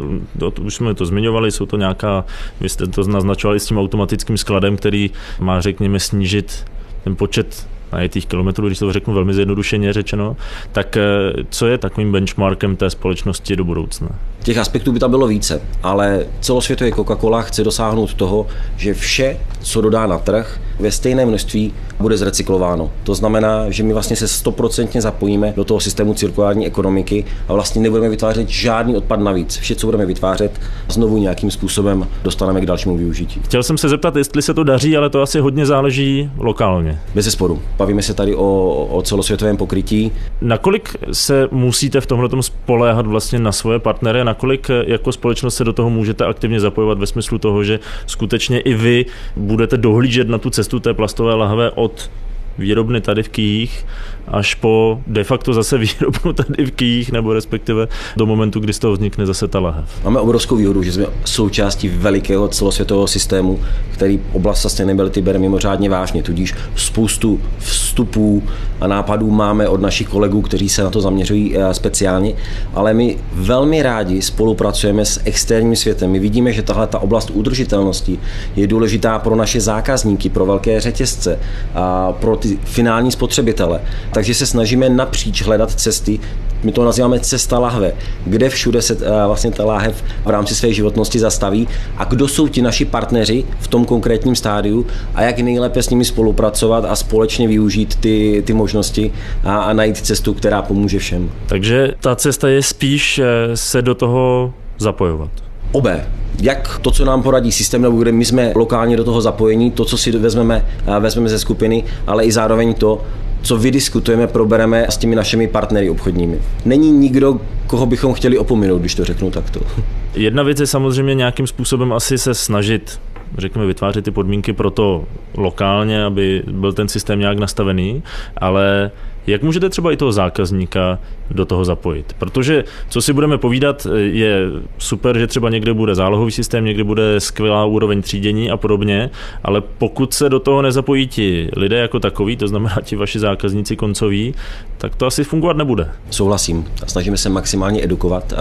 už 0.62 0.76
jsme 0.76 0.94
to 0.94 1.06
zmiňovali, 1.06 1.52
jsou 1.52 1.66
to 1.66 1.78
nějaká, 1.78 2.26
vy 2.62 2.70
jste 2.70 2.88
to 2.88 3.04
naznačovali 3.04 3.60
s 3.60 3.66
tím 3.66 3.78
automatickým 3.78 4.38
skladem, 4.38 4.78
který 4.78 5.12
má, 5.40 5.62
řekněme, 5.62 6.00
snížit 6.00 6.66
ten 7.04 7.16
počet 7.16 7.68
najetých 7.92 8.26
kilometrů, 8.26 8.68
když 8.68 8.80
to 8.80 8.94
řeknu 8.94 9.14
velmi 9.14 9.34
zjednodušeně 9.34 9.94
řečeno, 9.94 10.38
tak 10.72 10.98
eh, 10.98 11.02
co 11.50 11.68
je 11.68 11.78
takovým 11.78 12.12
benchmarkem 12.12 12.76
té 12.76 12.90
společnosti 12.90 13.56
do 13.56 13.64
budoucna? 13.64 14.10
Těch 14.44 14.58
aspektů 14.58 14.92
by 14.92 15.00
tam 15.00 15.12
bylo 15.12 15.28
více, 15.28 15.62
ale 15.84 16.26
celosvětově 16.40 16.94
Coca-Cola 16.94 17.42
chce 17.42 17.64
dosáhnout 17.64 18.14
toho, 18.14 18.48
že 18.78 18.94
vše, 18.94 19.38
co 19.62 19.82
dodá 19.82 20.08
na 20.08 20.18
trh, 20.18 20.60
ve 20.82 20.92
stejné 20.92 21.26
množství 21.26 21.74
bude 22.00 22.18
zrecyklováno. 22.18 22.92
To 23.04 23.16
znamená, 23.16 23.70
že 23.70 23.84
my 23.84 23.94
vlastně 23.94 24.16
se 24.16 24.28
stoprocentně 24.28 25.02
zapojíme 25.02 25.54
do 25.56 25.64
toho 25.64 25.80
systému 25.80 26.14
cirkulární 26.14 26.68
ekonomiky 26.68 27.26
a 27.48 27.54
vlastně 27.54 27.82
nebudeme 27.82 28.10
vytvářet 28.10 28.50
žádný 28.50 28.96
odpad 28.96 29.20
navíc. 29.20 29.58
Vše, 29.58 29.76
co 29.76 29.88
budeme 29.88 30.06
vytvářet, 30.06 30.62
znovu 30.90 31.18
nějakým 31.18 31.52
způsobem 31.52 32.08
dostaneme 32.24 32.62
k 32.62 32.66
dalšímu 32.66 32.98
využití. 32.98 33.42
Chtěl 33.44 33.64
jsem 33.64 33.78
se 33.78 33.90
zeptat, 33.90 34.16
jestli 34.16 34.42
se 34.42 34.54
to 34.54 34.64
daří, 34.64 34.98
ale 34.98 35.10
to 35.10 35.22
asi 35.22 35.40
hodně 35.40 35.66
záleží 35.66 36.32
lokálně. 36.38 37.00
Bez 37.16 37.32
sporu. 37.32 37.62
Bavíme 37.78 38.02
se 38.02 38.14
tady 38.14 38.36
o, 38.36 38.88
o 38.92 39.02
celosvětovém 39.02 39.58
pokrytí. 39.58 40.12
Nakolik 40.42 40.96
se 41.12 41.48
musíte 41.52 42.02
v 42.02 42.06
tomhle 42.06 42.30
spoléhat 42.42 43.08
vlastně 43.08 43.40
na 43.40 43.52
svoje 43.52 43.80
partnery, 43.80 44.24
nakolik 44.24 44.68
jako 44.88 45.12
společnost 45.12 45.56
se 45.56 45.64
do 45.64 45.74
toho 45.74 45.90
můžete 45.90 46.26
aktivně 46.26 46.60
zapojovat 46.60 47.00
ve 47.00 47.08
smyslu 47.08 47.38
toho, 47.38 47.64
že 47.64 47.80
skutečně 48.08 48.60
i 48.60 48.74
vy 48.74 49.06
budete 49.36 49.78
dohlížet 49.78 50.30
na 50.30 50.38
tu 50.38 50.50
cestu 50.50 50.71
té 50.80 50.94
plastové 50.94 51.34
lahve 51.34 51.72
od 51.72 52.10
výrobny 52.58 53.02
tady 53.02 53.24
v 53.24 53.30
Kijích 53.30 53.86
až 54.28 54.56
po 54.56 55.02
de 55.08 55.24
facto 55.24 55.54
zase 55.54 55.78
výrobnu 55.78 56.34
tady 56.34 56.66
v 56.66 56.72
Kijích, 56.72 57.12
nebo 57.12 57.34
respektive 57.34 57.88
do 58.18 58.26
momentu, 58.26 58.60
kdy 58.60 58.74
z 58.74 58.80
toho 58.80 58.94
vznikne 58.94 59.26
zase 59.26 59.48
ta 59.48 59.60
lahev. 59.60 59.90
Máme 60.04 60.20
obrovskou 60.20 60.56
výhodu, 60.56 60.84
že 60.84 60.92
jsme 60.92 61.06
součástí 61.26 61.90
velikého 61.90 62.48
celosvětového 62.48 63.08
systému, 63.08 63.60
který 63.94 64.20
oblast 64.34 64.62
sustainability 64.62 65.22
bere 65.22 65.40
mimořádně 65.40 65.90
vážně, 65.90 66.24
tudíž 66.24 66.54
spoustu 66.76 67.42
vstupů 67.60 68.44
a 68.82 68.88
nápadů 68.88 69.32
máme 69.32 69.68
od 69.68 69.82
našich 69.82 70.08
kolegů, 70.08 70.42
kteří 70.42 70.70
se 70.70 70.84
na 70.84 70.90
to 70.90 71.02
zaměřují 71.02 71.58
eh, 71.58 71.74
speciálně, 71.74 72.34
ale 72.74 72.94
my 72.94 73.18
velmi 73.34 73.82
rádi 73.82 74.22
spolupracujeme 74.22 75.06
s 75.06 75.22
externím 75.26 75.76
světem. 75.76 76.12
My 76.12 76.20
vidíme, 76.20 76.54
že 76.54 76.62
tahle 76.62 76.88
ta 76.88 77.00
oblast 77.00 77.30
udržitelnosti 77.30 78.20
je 78.56 78.68
důležitá 78.68 79.20
pro 79.20 79.36
naše 79.36 79.62
zákazníky, 79.62 80.30
pro 80.30 80.46
velké 80.46 80.82
řetězce, 80.82 81.40
a 81.76 82.12
pro 82.12 82.36
ty 82.42 82.60
finální 82.64 83.12
spotřebitele. 83.12 83.82
Takže 84.14 84.34
se 84.34 84.46
snažíme 84.46 84.90
napříč 84.90 85.42
hledat 85.42 85.72
cesty, 85.72 86.20
my 86.64 86.72
to 86.72 86.86
nazýváme 86.86 87.20
cesta 87.20 87.60
lahve, 87.60 87.94
kde 88.26 88.50
všude 88.50 88.82
se 88.82 88.98
eh, 89.02 89.28
vlastně 89.28 89.52
ta 89.52 89.66
láhev 89.66 90.04
v 90.26 90.30
rámci 90.30 90.56
své 90.56 90.74
životnosti 90.74 91.20
zastaví 91.20 91.68
a 91.98 92.04
kdo 92.04 92.28
jsou 92.28 92.48
ti 92.48 92.62
naši 92.62 92.86
partneři 92.86 93.44
v 93.60 93.68
tom 93.68 93.86
konkrétním 93.86 94.36
stádiu 94.36 94.86
a 95.16 95.22
jak 95.22 95.40
nejlépe 95.40 95.84
s 95.84 95.90
nimi 95.90 96.06
spolupracovat 96.06 96.86
a 96.86 96.96
společně 96.96 97.48
využít 97.48 97.96
ty, 97.96 98.44
ty 98.46 98.54
možnosti 98.54 99.12
a, 99.44 99.58
a 99.58 99.74
najít 99.74 99.98
cestu, 99.98 100.34
která 100.34 100.62
pomůže 100.62 101.00
všem. 101.00 101.32
Takže 101.46 101.94
ta 102.00 102.16
cesta 102.16 102.50
je 102.50 102.64
spíš 102.64 103.20
eh, 103.20 103.58
se 103.58 103.82
do 103.82 103.96
toho 103.96 104.54
zapojovat. 104.78 105.32
Obé. 105.72 106.06
Jak 106.42 106.80
to, 106.82 106.92
co 106.92 107.06
nám 107.06 107.24
poradí 107.24 107.52
systém, 107.52 107.82
nebo 107.82 107.98
kde 107.98 108.12
my 108.12 108.26
jsme 108.26 108.52
lokálně 108.56 108.98
do 108.98 109.04
toho 109.04 109.22
zapojení, 109.22 109.72
to, 109.72 109.86
co 109.86 109.98
si 109.98 110.12
vezmeme, 110.12 110.66
eh, 110.88 111.00
vezmeme 111.00 111.30
ze 111.30 111.40
skupiny, 111.40 111.84
ale 112.08 112.26
i 112.26 112.32
zároveň 112.32 112.74
to, 112.74 113.02
co 113.42 113.58
vydiskutujeme, 113.58 114.28
probereme 114.28 114.86
s 114.90 114.98
těmi 114.98 115.16
našimi 115.16 115.48
partnery 115.48 115.90
obchodními. 115.90 116.40
Není 116.66 116.92
nikdo, 116.92 117.40
koho 117.68 117.86
bychom 117.86 118.14
chtěli 118.14 118.38
opominout, 118.38 118.80
když 118.80 118.96
to 118.96 119.06
řeknu 119.06 119.32
takto. 119.32 119.60
Jedna 120.16 120.44
věc 120.44 120.60
je 120.60 120.68
samozřejmě 120.68 121.16
nějakým 121.16 121.48
způsobem 121.48 121.94
asi 121.94 122.18
se 122.18 122.34
snažit 122.34 123.00
řekněme, 123.38 123.68
vytvářet 123.68 124.06
ty 124.06 124.12
podmínky 124.12 124.54
pro 124.54 124.72
to 124.72 125.06
lokálně, 125.38 126.04
aby 126.04 126.44
byl 126.52 126.74
ten 126.74 126.88
systém 126.88 127.20
nějak 127.20 127.40
nastavený, 127.40 128.04
ale 128.38 128.92
jak 129.28 129.44
můžete 129.44 129.70
třeba 129.70 129.92
i 129.92 129.98
toho 129.98 130.12
zákazníka 130.12 131.00
do 131.32 131.46
toho 131.46 131.66
zapojit? 131.66 132.16
Protože, 132.20 132.64
co 132.90 133.02
si 133.02 133.14
budeme 133.14 133.38
povídat, 133.38 133.88
je 133.96 134.46
super, 134.78 135.18
že 135.18 135.28
třeba 135.28 135.50
někde 135.50 135.74
bude 135.74 135.96
zálohový 135.96 136.32
systém, 136.32 136.66
někde 136.66 136.84
bude 136.84 137.20
skvělá 137.20 137.66
úroveň 137.66 138.02
třídění 138.02 138.52
a 138.52 138.58
podobně, 138.58 139.10
ale 139.44 139.62
pokud 139.62 140.14
se 140.14 140.30
do 140.30 140.40
toho 140.40 140.62
nezapojí 140.62 141.08
ti 141.08 141.50
lidé 141.58 141.78
jako 141.78 142.00
takový, 142.00 142.38
to 142.38 142.48
znamená 142.48 142.78
ti 142.84 142.96
vaši 142.96 143.20
zákazníci 143.20 143.76
koncoví, 143.76 144.34
tak 144.78 144.96
to 144.96 145.06
asi 145.06 145.24
fungovat 145.24 145.58
nebude. 145.58 145.90
Souhlasím. 146.10 146.66
Snažíme 146.88 147.18
se 147.18 147.30
maximálně 147.30 147.84
edukovat 147.84 148.34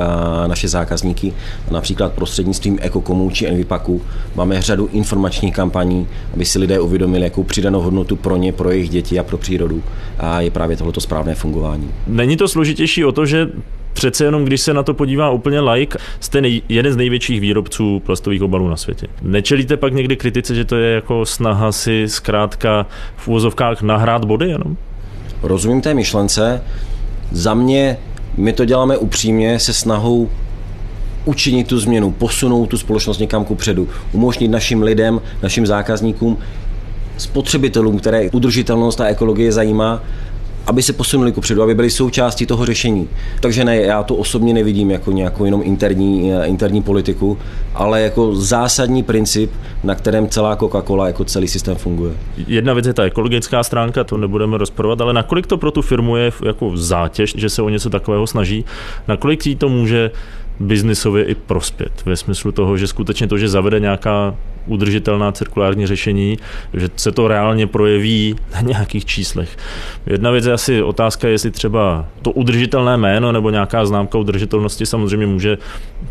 naše 0.46 0.68
zákazníky, 0.68 1.32
například 1.70 2.12
prostřednictvím 2.12 2.78
EcoComu 2.82 3.30
či 3.30 3.46
Envipaku. 3.46 4.02
Máme 4.34 4.62
řadu 4.62 4.88
informačních 4.92 5.54
kampaní, 5.54 6.08
aby 6.34 6.44
si 6.44 6.58
lidé 6.58 6.80
uvědomili, 6.80 7.24
jakou 7.24 7.42
přidanou 7.42 7.80
hodnotu 7.80 8.16
pro 8.16 8.36
ně, 8.36 8.52
pro 8.52 8.70
jejich 8.70 8.88
děti 8.88 9.18
a 9.18 9.22
pro 9.22 9.38
přírodu 9.38 9.82
a 10.18 10.40
je 10.40 10.50
právě 10.50 10.69
právě 10.70 10.76
tohleto 10.76 11.00
správné 11.00 11.34
fungování. 11.34 11.90
Není 12.06 12.36
to 12.36 12.48
složitější 12.48 13.04
o 13.04 13.12
to, 13.12 13.26
že 13.26 13.48
Přece 13.92 14.24
jenom, 14.24 14.44
když 14.44 14.60
se 14.60 14.74
na 14.74 14.82
to 14.82 14.94
podívá 14.94 15.30
úplně 15.30 15.60
like, 15.60 15.98
jste 16.20 16.40
nej, 16.40 16.62
jeden 16.68 16.92
z 16.92 16.96
největších 16.96 17.40
výrobců 17.40 18.00
plastových 18.06 18.42
obalů 18.42 18.68
na 18.68 18.76
světě. 18.76 19.06
Nečelíte 19.22 19.76
pak 19.76 19.94
někdy 19.94 20.16
kritice, 20.16 20.54
že 20.54 20.64
to 20.64 20.76
je 20.76 20.94
jako 20.94 21.26
snaha 21.26 21.72
si 21.72 22.08
zkrátka 22.08 22.86
v 23.16 23.28
úvozovkách 23.28 23.82
nahrát 23.82 24.24
body 24.24 24.48
jenom? 24.48 24.76
Rozumím 25.42 25.80
té 25.80 25.94
myšlence. 25.94 26.62
Za 27.32 27.54
mě 27.54 27.98
my 28.36 28.52
to 28.52 28.64
děláme 28.64 28.96
upřímně 28.96 29.58
se 29.58 29.72
snahou 29.72 30.30
učinit 31.24 31.66
tu 31.66 31.78
změnu, 31.78 32.10
posunout 32.10 32.66
tu 32.66 32.78
společnost 32.78 33.18
někam 33.18 33.44
ku 33.44 33.54
předu, 33.54 33.88
umožnit 34.12 34.48
našim 34.48 34.82
lidem, 34.82 35.20
našim 35.42 35.66
zákazníkům, 35.66 36.38
spotřebitelům, 37.20 37.98
které 37.98 38.30
udržitelnost 38.30 39.00
a 39.00 39.06
ekologie 39.06 39.52
zajímá, 39.52 40.02
aby 40.66 40.82
se 40.82 40.92
posunuli 40.92 41.32
kupředu, 41.32 41.62
aby 41.62 41.74
byli 41.74 41.90
součástí 41.90 42.46
toho 42.46 42.66
řešení. 42.66 43.08
Takže 43.40 43.64
ne, 43.64 43.76
já 43.76 44.02
to 44.02 44.14
osobně 44.14 44.54
nevidím 44.54 44.90
jako 44.90 45.12
nějakou 45.12 45.44
jenom 45.44 45.62
interní, 45.64 46.32
eh, 46.32 46.46
interní 46.46 46.82
politiku, 46.82 47.38
ale 47.74 48.02
jako 48.02 48.36
zásadní 48.36 49.02
princip, 49.02 49.52
na 49.84 49.94
kterém 49.94 50.28
celá 50.28 50.56
Coca-Cola 50.56 51.06
jako 51.06 51.24
celý 51.24 51.48
systém 51.48 51.76
funguje. 51.76 52.12
Jedna 52.46 52.74
věc 52.74 52.86
je 52.86 52.94
ta 52.94 53.02
ekologická 53.02 53.62
stránka, 53.62 54.04
to 54.04 54.16
nebudeme 54.16 54.58
rozporovat, 54.58 55.00
ale 55.00 55.12
nakolik 55.12 55.46
to 55.46 55.56
pro 55.56 55.70
tu 55.70 55.82
firmu 55.82 56.16
je 56.16 56.32
jako 56.46 56.76
zátěž, 56.76 57.34
že 57.36 57.48
se 57.48 57.62
o 57.62 57.68
něco 57.68 57.90
takového 57.90 58.26
snaží, 58.26 58.64
nakolik 59.08 59.46
jí 59.46 59.56
to 59.56 59.68
může 59.68 60.10
biznisově 60.60 61.24
i 61.24 61.34
prospět. 61.34 61.92
Ve 62.06 62.16
smyslu 62.16 62.52
toho, 62.52 62.76
že 62.76 62.86
skutečně 62.86 63.26
to, 63.26 63.38
že 63.38 63.48
zavede 63.48 63.80
nějaká 63.80 64.34
udržitelná 64.66 65.32
cirkulární 65.32 65.86
řešení, 65.86 66.38
že 66.74 66.88
se 66.96 67.12
to 67.12 67.28
reálně 67.28 67.66
projeví 67.66 68.36
na 68.54 68.60
nějakých 68.60 69.04
číslech. 69.04 69.56
Jedna 70.06 70.30
věc 70.30 70.46
je 70.46 70.52
asi 70.52 70.82
otázka, 70.82 71.28
jestli 71.28 71.50
třeba 71.50 72.06
to 72.22 72.30
udržitelné 72.30 72.96
jméno 72.96 73.32
nebo 73.32 73.50
nějaká 73.50 73.86
známka 73.86 74.18
udržitelnosti 74.18 74.86
samozřejmě 74.86 75.26
může 75.26 75.58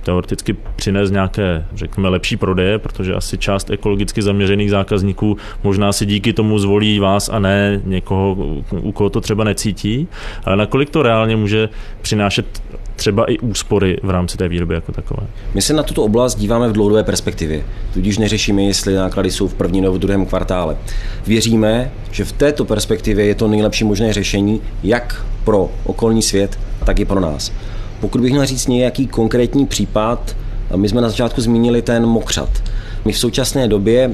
teoreticky 0.03 0.55
přinést 0.75 1.11
nějaké, 1.11 1.65
řekněme, 1.75 2.09
lepší 2.09 2.37
prodeje, 2.37 2.79
protože 2.79 3.13
asi 3.13 3.37
část 3.37 3.69
ekologicky 3.69 4.21
zaměřených 4.21 4.69
zákazníků 4.69 5.37
možná 5.63 5.93
si 5.93 6.05
díky 6.05 6.33
tomu 6.33 6.59
zvolí 6.59 6.99
vás 6.99 7.29
a 7.29 7.39
ne 7.39 7.81
někoho, 7.85 8.37
u 8.81 8.91
koho 8.91 9.09
to 9.09 9.21
třeba 9.21 9.43
necítí, 9.43 10.07
ale 10.43 10.57
nakolik 10.57 10.89
to 10.89 11.03
reálně 11.03 11.35
může 11.35 11.69
přinášet 12.01 12.61
třeba 12.99 13.31
i 13.31 13.37
úspory 13.39 13.97
v 14.03 14.09
rámci 14.09 14.37
té 14.37 14.47
výroby 14.47 14.73
jako 14.73 14.91
takové. 14.91 15.27
My 15.53 15.61
se 15.61 15.73
na 15.73 15.83
tuto 15.83 16.03
oblast 16.03 16.35
díváme 16.35 16.69
v 16.69 16.71
dlouhodobé 16.71 17.03
perspektivě, 17.03 17.63
tudíž 17.93 18.17
neřešíme, 18.17 18.63
jestli 18.63 18.95
náklady 18.95 19.31
jsou 19.31 19.47
v 19.47 19.53
prvním 19.53 19.83
nebo 19.83 19.95
v 19.95 19.99
druhém 19.99 20.25
kvartále. 20.25 20.77
Věříme, 21.27 21.91
že 22.11 22.25
v 22.25 22.31
této 22.31 22.65
perspektivě 22.65 23.25
je 23.25 23.35
to 23.35 23.47
nejlepší 23.47 23.83
možné 23.83 24.13
řešení 24.13 24.61
jak 24.83 25.25
pro 25.43 25.69
okolní 25.83 26.21
svět, 26.21 26.59
tak 26.85 26.99
i 26.99 27.05
pro 27.05 27.19
nás. 27.19 27.51
Pokud 27.99 28.21
bych 28.21 28.31
měl 28.31 28.45
říct 28.45 28.67
nějaký 28.67 29.07
konkrétní 29.07 29.65
případ, 29.65 30.35
my 30.75 30.89
jsme 30.89 31.01
na 31.01 31.09
začátku 31.09 31.41
zmínili 31.41 31.81
ten 31.81 32.05
mokřat. 32.05 32.49
My 33.05 33.11
v 33.11 33.17
současné 33.17 33.67
době 33.67 34.11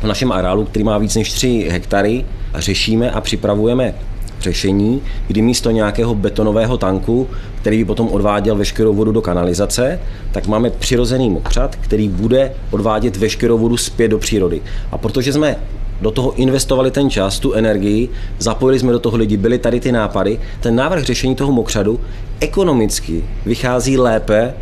v 0.00 0.04
našem 0.04 0.32
areálu, 0.32 0.64
který 0.64 0.84
má 0.84 0.98
víc 0.98 1.16
než 1.16 1.32
3 1.32 1.68
hektary, 1.70 2.24
řešíme 2.54 3.10
a 3.10 3.20
připravujeme 3.20 3.94
řešení, 4.40 5.02
kdy 5.26 5.42
místo 5.42 5.70
nějakého 5.70 6.14
betonového 6.14 6.76
tanku, 6.76 7.28
který 7.60 7.78
by 7.78 7.84
potom 7.84 8.08
odváděl 8.08 8.56
veškerou 8.56 8.94
vodu 8.94 9.12
do 9.12 9.22
kanalizace, 9.22 10.00
tak 10.32 10.46
máme 10.46 10.70
přirozený 10.70 11.30
mokřad, 11.30 11.76
který 11.76 12.08
bude 12.08 12.52
odvádět 12.70 13.16
veškerou 13.16 13.58
vodu 13.58 13.76
zpět 13.76 14.08
do 14.08 14.18
přírody. 14.18 14.60
A 14.92 14.98
protože 14.98 15.32
jsme 15.32 15.56
do 16.00 16.10
toho 16.10 16.34
investovali 16.34 16.90
ten 16.90 17.10
čas, 17.10 17.38
tu 17.38 17.52
energii, 17.52 18.08
zapojili 18.38 18.78
jsme 18.78 18.92
do 18.92 18.98
toho 18.98 19.16
lidi, 19.16 19.36
byly 19.36 19.58
tady 19.58 19.80
ty 19.80 19.92
nápady, 19.92 20.38
ten 20.60 20.76
návrh 20.76 21.04
řešení 21.04 21.34
toho 21.34 21.52
mokřadu 21.52 22.00
ekonomicky 22.40 23.24
vychází 23.46 23.98
lépe, 23.98 24.54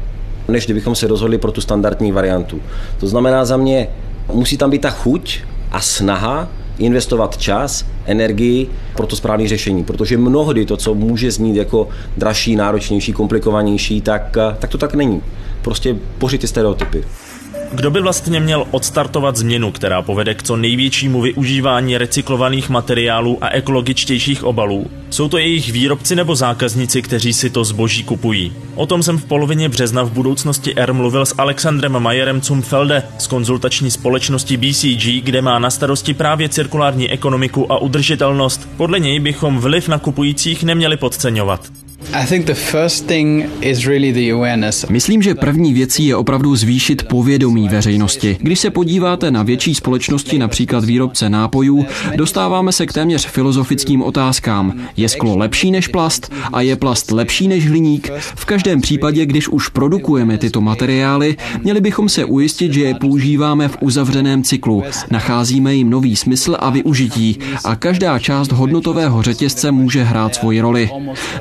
než 0.49 0.65
kdybychom 0.65 0.95
se 0.95 1.07
rozhodli 1.07 1.39
pro 1.39 1.53
tu 1.53 1.61
standardní 1.61 2.13
variantu. 2.13 2.61
To 3.01 3.07
znamená 3.07 3.45
za 3.45 3.57
mě, 3.57 3.89
musí 4.33 4.57
tam 4.57 4.71
být 4.71 4.83
ta 4.83 4.91
chuť 4.91 5.41
a 5.73 5.81
snaha 5.81 6.49
investovat 6.79 7.37
čas, 7.37 7.87
energii 8.07 8.71
pro 8.97 9.07
to 9.07 9.17
správné 9.17 9.49
řešení, 9.49 9.85
protože 9.85 10.17
mnohdy 10.17 10.67
to, 10.67 10.77
co 10.77 10.95
může 10.95 11.31
znít 11.31 11.57
jako 11.57 11.89
dražší, 12.17 12.57
náročnější, 12.57 13.13
komplikovanější, 13.13 14.01
tak, 14.01 14.37
tak 14.59 14.71
to 14.71 14.79
tak 14.79 14.95
není. 14.95 15.23
Prostě 15.63 15.97
pořiďte 16.19 16.47
stereotypy. 16.47 17.05
Kdo 17.73 17.91
by 17.91 18.01
vlastně 18.01 18.41
měl 18.41 18.67
odstartovat 18.71 19.37
změnu, 19.37 19.73
která 19.73 20.03
povede 20.03 20.35
k 20.35 20.43
co 20.43 20.57
největšímu 20.57 21.21
využívání 21.21 21.99
recyklovaných 21.99 22.69
materiálů 22.69 23.39
a 23.41 23.49
ekologičtějších 23.49 24.45
obalů? 24.45 24.91
Jsou 25.11 25.29
to 25.29 25.39
jejich 25.39 25.73
výrobci 25.73 26.17
nebo 26.17 26.37
zákazníci, 26.37 27.03
kteří 27.03 27.33
si 27.33 27.51
to 27.51 27.65
zboží 27.65 28.05
kupují? 28.05 28.53
O 28.75 28.87
tom 28.87 29.03
jsem 29.03 29.19
v 29.19 29.25
polovině 29.25 29.69
března 29.69 30.03
v 30.03 30.13
budoucnosti 30.13 30.75
R 30.77 30.93
mluvil 30.93 31.27
s 31.27 31.35
Alexandrem 31.39 31.93
Majerem 31.93 32.41
Cumfelde 32.41 33.03
z 33.19 33.27
konzultační 33.27 33.91
společnosti 33.91 34.57
BCG, 34.57 35.25
kde 35.25 35.43
má 35.43 35.59
na 35.59 35.71
starosti 35.71 36.15
právě 36.15 36.49
cirkulární 36.49 37.11
ekonomiku 37.11 37.73
a 37.73 37.79
udržitelnost. 37.79 38.69
Podle 38.77 39.01
něj 39.01 39.21
bychom 39.21 39.59
vliv 39.59 39.89
na 39.89 39.99
kupujících 39.99 40.65
neměli 40.65 40.97
podceňovat. 40.97 41.69
Myslím, 44.91 45.23
že 45.23 45.35
první 45.35 45.75
věcí 45.75 46.07
je 46.07 46.17
opravdu 46.17 46.57
zvýšit 46.57 47.03
povědomí 47.03 47.69
veřejnosti. 47.69 48.37
Když 48.41 48.61
se 48.61 48.71
podíváte 48.71 49.31
na 49.31 49.43
větší 49.43 49.75
společnosti, 49.75 50.39
například 50.39 50.85
výrobce 50.85 51.31
nápojů, 51.31 51.87
dostáváme 52.17 52.73
se 52.73 52.87
k 52.87 52.93
téměř 52.93 53.27
filozofickým 53.27 54.03
otázkám. 54.03 54.81
Je 54.97 55.09
sklo 55.09 55.37
lepší 55.37 55.71
než 55.71 55.89
plast 55.89 56.33
a 56.53 56.61
je 56.61 56.77
plast 56.77 57.11
lepší 57.11 57.49
než 57.49 57.69
hliník? 57.69 58.11
V 58.19 58.45
každém 58.45 58.81
případě, 58.81 59.27
když 59.27 59.49
už 59.49 59.69
produkujeme 59.69 60.39
tyto 60.39 60.61
materiály, 60.61 61.37
měli 61.63 61.81
bychom 61.81 62.09
se 62.09 62.25
ujistit, 62.25 62.73
že 62.73 62.81
je 62.81 62.95
používáme 62.95 63.69
v 63.69 63.77
uzavřeném 63.81 64.43
cyklu. 64.43 64.83
Nacházíme 65.11 65.75
jim 65.75 65.91
nový 65.91 66.17
smysl 66.17 66.57
a 66.61 66.71
využití 66.71 67.39
a 67.65 67.77
každá 67.77 68.19
část 68.19 68.53
hodnotového 68.53 69.23
řetězce 69.23 69.71
může 69.71 70.03
hrát 70.03 70.35
svoji 70.35 70.61
roli. 70.61 70.91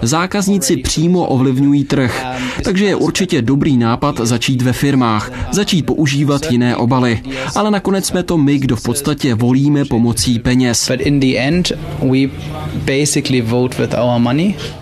Zákaz 0.02 0.47
zákazníci 0.48 0.78
přímo 0.78 1.26
ovlivňují 1.26 1.84
trh. 1.84 2.26
Takže 2.64 2.86
je 2.86 2.96
určitě 2.96 3.42
dobrý 3.42 3.78
nápad 3.78 4.20
začít 4.24 4.62
ve 4.62 4.74
firmách, 4.74 5.32
začít 5.52 5.86
používat 5.86 6.52
jiné 6.52 6.76
obaly. 6.76 7.22
Ale 7.56 7.72
nakonec 7.72 8.06
jsme 8.06 8.24
to 8.24 8.38
my, 8.38 8.58
kdo 8.58 8.76
v 8.76 8.84
podstatě 8.84 9.36
volíme 9.36 9.86
pomocí 9.86 10.40
peněz. 10.40 10.92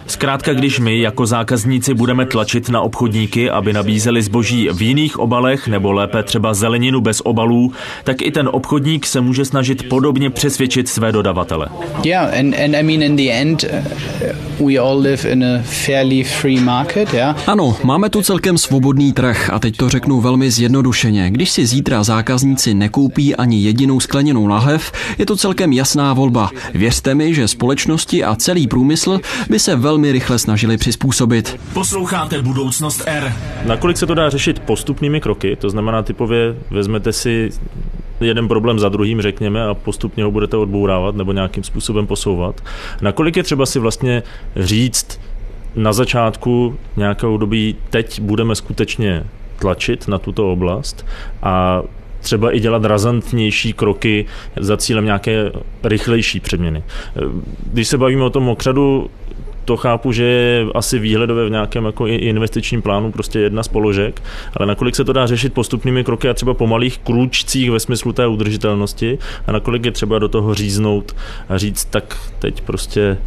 Zkrátka, 0.08 0.54
když 0.54 0.80
my 0.80 0.99
jako 0.99 1.25
zákazníci 1.25 1.93
budeme 1.93 2.25
tlačit 2.25 2.69
na 2.69 2.82
obchodníky, 2.82 3.49
aby 3.49 3.73
nabízeli 3.73 4.21
zboží 4.21 4.69
v 4.73 4.82
jiných 4.82 5.19
obalech 5.19 5.67
nebo 5.67 5.91
lépe 5.91 6.23
třeba 6.23 6.54
zeleninu 6.54 7.01
bez 7.01 7.21
obalů, 7.21 7.71
tak 8.04 8.21
i 8.21 8.32
ten 8.32 8.49
obchodník 8.51 9.06
se 9.06 9.21
může 9.21 9.45
snažit 9.45 9.89
podobně 9.89 10.30
přesvědčit 10.30 10.89
své 10.89 11.12
dodavatele. 11.12 11.67
Yeah, 12.04 12.39
and, 12.39 12.56
and 12.56 12.75
I 12.75 12.84
mean 12.84 13.04
in 13.04 13.15
the 13.15 13.32
end 13.32 13.63
uh, 13.63 14.67
we 14.67 14.78
all 14.78 14.99
live 14.99 15.30
in 15.30 15.43
a 15.43 15.54
fairly 15.63 16.23
free 16.23 16.59
market, 16.59 17.13
yeah? 17.13 17.49
Ano, 17.49 17.77
máme 17.83 18.09
tu 18.09 18.21
celkem 18.21 18.57
svobodný 18.57 19.13
trh 19.13 19.49
a 19.53 19.59
teď 19.59 19.77
to 19.77 19.89
řeknu 19.89 20.21
velmi 20.21 20.51
zjednodušeně. 20.51 21.31
Když 21.31 21.49
si 21.49 21.65
zítra 21.65 22.03
zákazníci 22.03 22.73
nekoupí 22.73 23.35
ani 23.35 23.61
jedinou 23.61 23.99
skleněnou 23.99 24.47
lahev, 24.47 24.91
je 25.17 25.25
to 25.25 25.35
celkem 25.35 25.73
jasná 25.73 26.13
volba. 26.13 26.49
Věřte 26.73 27.15
mi, 27.15 27.33
že 27.33 27.47
společnosti 27.47 28.23
a 28.23 28.35
celý 28.35 28.67
průmysl 28.67 29.19
by 29.49 29.59
se 29.59 29.75
velmi 29.75 30.11
rychle 30.11 30.39
snažili 30.39 30.77
přizpůsobit. 30.77 31.59
Posloucháte 31.73 32.41
Budoucnost 32.41 33.03
R. 33.05 33.33
Nakolik 33.65 33.97
se 33.97 34.05
to 34.05 34.13
dá 34.13 34.29
řešit 34.29 34.59
postupnými 34.59 35.21
kroky, 35.21 35.55
to 35.55 35.69
znamená 35.69 36.03
typově 36.03 36.55
vezmete 36.71 37.13
si 37.13 37.49
jeden 38.21 38.47
problém 38.47 38.79
za 38.79 38.89
druhým, 38.89 39.21
řekněme, 39.21 39.63
a 39.63 39.73
postupně 39.73 40.23
ho 40.23 40.31
budete 40.31 40.57
odbourávat 40.57 41.15
nebo 41.15 41.33
nějakým 41.33 41.63
způsobem 41.63 42.07
posouvat. 42.07 42.61
Nakolik 43.01 43.37
je 43.37 43.43
třeba 43.43 43.65
si 43.65 43.79
vlastně 43.79 44.23
říct 44.55 45.19
na 45.75 45.93
začátku 45.93 46.75
nějakého 46.97 47.38
doby, 47.38 47.75
teď 47.89 48.21
budeme 48.21 48.55
skutečně 48.55 49.23
tlačit 49.59 50.07
na 50.07 50.19
tuto 50.19 50.51
oblast 50.51 51.05
a 51.43 51.83
třeba 52.19 52.55
i 52.55 52.59
dělat 52.59 52.85
razantnější 52.85 53.73
kroky 53.73 54.25
za 54.59 54.77
cílem 54.77 55.05
nějaké 55.05 55.51
rychlejší 55.83 56.39
přeměny. 56.39 56.83
Když 57.73 57.88
se 57.88 57.97
bavíme 57.97 58.23
o 58.23 58.29
tom 58.29 58.49
okřadu, 58.49 59.09
to 59.65 59.77
chápu, 59.77 60.11
že 60.11 60.23
je 60.23 60.65
asi 60.75 60.99
výhledové 60.99 61.45
v 61.45 61.51
nějakém 61.51 61.85
jako 61.85 62.07
investičním 62.07 62.81
plánu 62.81 63.11
prostě 63.11 63.39
jedna 63.39 63.63
z 63.63 63.67
položek, 63.67 64.21
ale 64.53 64.67
nakolik 64.67 64.95
se 64.95 65.03
to 65.03 65.13
dá 65.13 65.27
řešit 65.27 65.53
postupnými 65.53 66.03
kroky 66.03 66.29
a 66.29 66.33
třeba 66.33 66.53
po 66.53 66.67
malých 66.67 66.97
krůčcích 66.97 67.71
ve 67.71 67.79
smyslu 67.79 68.13
té 68.13 68.27
udržitelnosti 68.27 69.17
a 69.47 69.51
nakolik 69.51 69.85
je 69.85 69.91
třeba 69.91 70.19
do 70.19 70.27
toho 70.27 70.53
říznout 70.53 71.15
a 71.49 71.57
říct, 71.57 71.85
tak 71.85 72.17
teď 72.39 72.61
prostě 72.61 73.17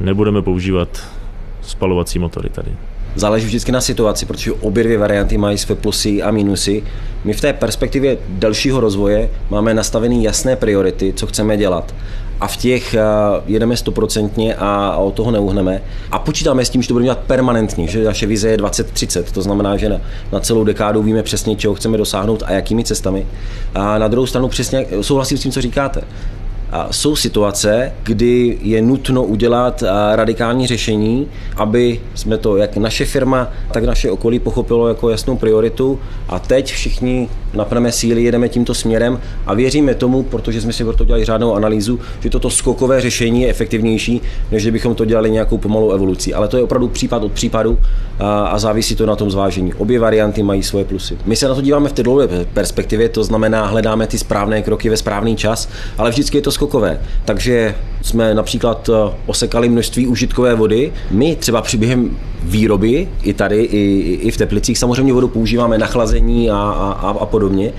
nebudeme 0.00 0.42
používat 0.42 1.08
spalovací 1.62 2.18
motory 2.18 2.48
tady. 2.48 2.72
Záleží 3.14 3.46
vždycky 3.46 3.72
na 3.72 3.80
situaci, 3.80 4.26
protože 4.26 4.52
obě 4.52 4.84
dvě 4.84 4.98
varianty 4.98 5.38
mají 5.38 5.58
své 5.58 5.74
plusy 5.74 6.22
a 6.22 6.30
minusy. 6.30 6.82
My 7.24 7.32
v 7.32 7.40
té 7.40 7.52
perspektivě 7.52 8.18
dalšího 8.28 8.80
rozvoje 8.80 9.30
máme 9.50 9.74
nastavené 9.74 10.14
jasné 10.14 10.56
priority, 10.56 11.12
co 11.16 11.26
chceme 11.26 11.56
dělat. 11.56 11.94
A 12.40 12.46
v 12.46 12.56
těch 12.56 12.94
eh, 12.94 13.00
jedeme 13.46 13.76
stoprocentně 13.76 14.54
a 14.54 14.96
od 14.96 15.14
toho 15.14 15.30
neuhneme. 15.30 15.82
A 16.10 16.18
počítáme 16.18 16.64
s 16.64 16.70
tím, 16.70 16.82
že 16.82 16.88
to 16.88 16.94
budeme 16.94 17.06
dělat 17.06 17.18
permanentně, 17.18 17.86
že 17.86 18.04
naše 18.04 18.26
vize 18.26 18.48
je 18.48 18.56
2030. 18.56 19.32
To 19.32 19.42
znamená, 19.42 19.76
že 19.76 19.88
na, 19.88 20.00
na 20.32 20.40
celou 20.40 20.64
dekádu 20.64 21.02
víme 21.02 21.22
přesně, 21.22 21.56
čeho 21.56 21.74
chceme 21.74 21.98
dosáhnout 21.98 22.42
a 22.46 22.52
jakými 22.52 22.84
cestami. 22.84 23.26
A 23.74 23.98
na 23.98 24.08
druhou 24.08 24.26
stranu 24.26 24.48
přesně 24.48 24.86
souhlasím 25.00 25.38
s 25.38 25.40
tím, 25.42 25.52
co 25.52 25.60
říkáte 25.60 26.02
jsou 26.90 27.16
situace, 27.16 27.92
kdy 28.02 28.58
je 28.62 28.82
nutno 28.82 29.24
udělat 29.24 29.82
radikální 30.14 30.66
řešení, 30.66 31.26
aby 31.56 32.00
jsme 32.14 32.38
to, 32.38 32.56
jak 32.56 32.76
naše 32.76 33.04
firma, 33.04 33.48
tak 33.72 33.84
naše 33.84 34.10
okolí 34.10 34.38
pochopilo 34.38 34.88
jako 34.88 35.10
jasnou 35.10 35.36
prioritu 35.36 35.98
a 36.28 36.38
teď 36.38 36.72
všichni 36.72 37.28
napneme 37.54 37.92
síly, 37.92 38.22
jedeme 38.22 38.48
tímto 38.48 38.74
směrem 38.74 39.20
a 39.46 39.54
věříme 39.54 39.94
tomu, 39.94 40.22
protože 40.22 40.60
jsme 40.60 40.72
si 40.72 40.84
proto 40.84 41.04
dělali 41.04 41.24
řádnou 41.24 41.54
analýzu, 41.54 42.00
že 42.20 42.30
toto 42.30 42.50
skokové 42.50 43.00
řešení 43.00 43.42
je 43.42 43.48
efektivnější, 43.48 44.20
než 44.50 44.62
kdybychom 44.62 44.94
to 44.94 45.04
dělali 45.04 45.30
nějakou 45.30 45.58
pomalou 45.58 45.90
evolucí. 45.90 46.34
Ale 46.34 46.48
to 46.48 46.56
je 46.56 46.62
opravdu 46.62 46.88
případ 46.88 47.22
od 47.22 47.32
případu 47.32 47.78
a, 48.18 48.46
a 48.46 48.58
závisí 48.58 48.96
to 48.96 49.06
na 49.06 49.16
tom 49.16 49.30
zvážení. 49.30 49.74
Obě 49.74 50.00
varianty 50.00 50.42
mají 50.42 50.62
svoje 50.62 50.84
plusy. 50.84 51.18
My 51.24 51.36
se 51.36 51.48
na 51.48 51.54
to 51.54 51.60
díváme 51.60 51.88
v 51.88 51.92
té 51.92 52.02
dlouhé 52.02 52.28
perspektivě, 52.54 53.08
to 53.08 53.24
znamená, 53.24 53.66
hledáme 53.66 54.06
ty 54.06 54.18
správné 54.18 54.62
kroky 54.62 54.88
ve 54.88 54.96
správný 54.96 55.36
čas, 55.36 55.68
ale 55.98 56.10
vždycky 56.10 56.38
je 56.38 56.42
to 56.42 56.52
skokové. 56.62 57.00
Takže 57.24 57.74
jsme 58.02 58.34
například 58.34 58.88
eh, 58.88 59.14
osekali 59.26 59.68
množství 59.68 60.06
užitkové 60.06 60.54
vody. 60.54 60.92
My 61.10 61.36
třeba 61.36 61.62
při 61.62 61.76
během 61.76 62.16
výroby, 62.42 63.08
i 63.22 63.32
tady, 63.34 63.62
i, 63.62 63.82
i 64.22 64.30
v 64.30 64.36
Teplicích, 64.36 64.78
samozřejmě 64.78 65.12
vodu 65.12 65.28
používáme 65.28 65.78
na 65.78 65.86
chlazení 65.86 66.50
a, 66.50 66.56
a, 66.56 67.10
a 67.20 67.26
podobně. 67.26 67.72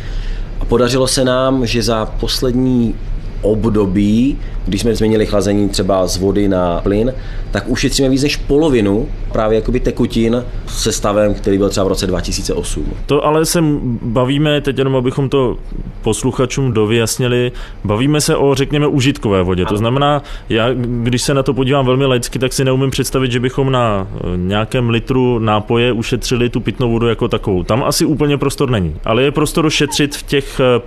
A 0.59 0.65
podařilo 0.65 1.07
se 1.07 1.23
nám, 1.23 1.65
že 1.65 1.83
za 1.83 2.05
poslední 2.05 2.95
období, 3.43 4.37
když 4.65 4.81
jsme 4.81 4.95
změnili 4.95 5.25
chlazení 5.25 5.69
třeba 5.69 6.07
z 6.07 6.17
vody 6.17 6.47
na 6.47 6.81
plyn, 6.81 7.13
tak 7.51 7.63
ušetříme 7.67 8.09
víc 8.09 8.23
než 8.23 8.37
polovinu 8.37 9.07
právě 9.31 9.55
jakoby 9.55 9.79
tekutin 9.79 10.43
se 10.67 10.91
stavem, 10.91 11.33
který 11.33 11.57
byl 11.57 11.69
třeba 11.69 11.83
v 11.83 11.87
roce 11.87 12.07
2008. 12.07 12.85
To 13.05 13.25
ale 13.25 13.45
se 13.45 13.59
bavíme, 14.01 14.61
teď 14.61 14.77
jenom 14.77 14.95
abychom 14.95 15.29
to 15.29 15.57
posluchačům 16.01 16.71
dovyjasnili, 16.71 17.51
bavíme 17.83 18.21
se 18.21 18.35
o, 18.35 18.55
řekněme, 18.55 18.87
užitkové 18.87 19.43
vodě. 19.43 19.65
To 19.65 19.77
znamená, 19.77 20.21
já, 20.49 20.73
když 20.73 21.21
se 21.21 21.33
na 21.33 21.43
to 21.43 21.53
podívám 21.53 21.85
velmi 21.85 22.05
laicky, 22.05 22.39
tak 22.39 22.53
si 22.53 22.65
neumím 22.65 22.89
představit, 22.89 23.31
že 23.31 23.39
bychom 23.39 23.71
na 23.71 24.07
eh, 24.15 24.37
nějakém 24.37 24.89
litru 24.89 25.39
nápoje 25.39 25.91
ušetřili 25.91 26.49
tu 26.49 26.59
pitnou 26.59 26.91
vodu 26.91 27.07
jako 27.07 27.27
takovou. 27.27 27.63
Tam 27.63 27.83
asi 27.83 28.05
úplně 28.05 28.37
prostor 28.37 28.69
není, 28.69 28.95
ale 29.05 29.23
je 29.23 29.31
prostor 29.31 29.69
šetřit 29.69 30.15
v 30.15 30.23
těch 30.23 30.59
eh, 30.59 30.81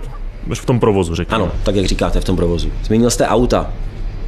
v 0.55 0.65
tom 0.65 0.79
provozu, 0.79 1.15
řekněme. 1.15 1.43
Ano, 1.43 1.51
tak 1.63 1.75
jak 1.75 1.85
říkáte, 1.85 2.21
v 2.21 2.25
tom 2.25 2.35
provozu. 2.35 2.71
Zmínil 2.83 3.09
jste 3.09 3.27
auta. 3.27 3.69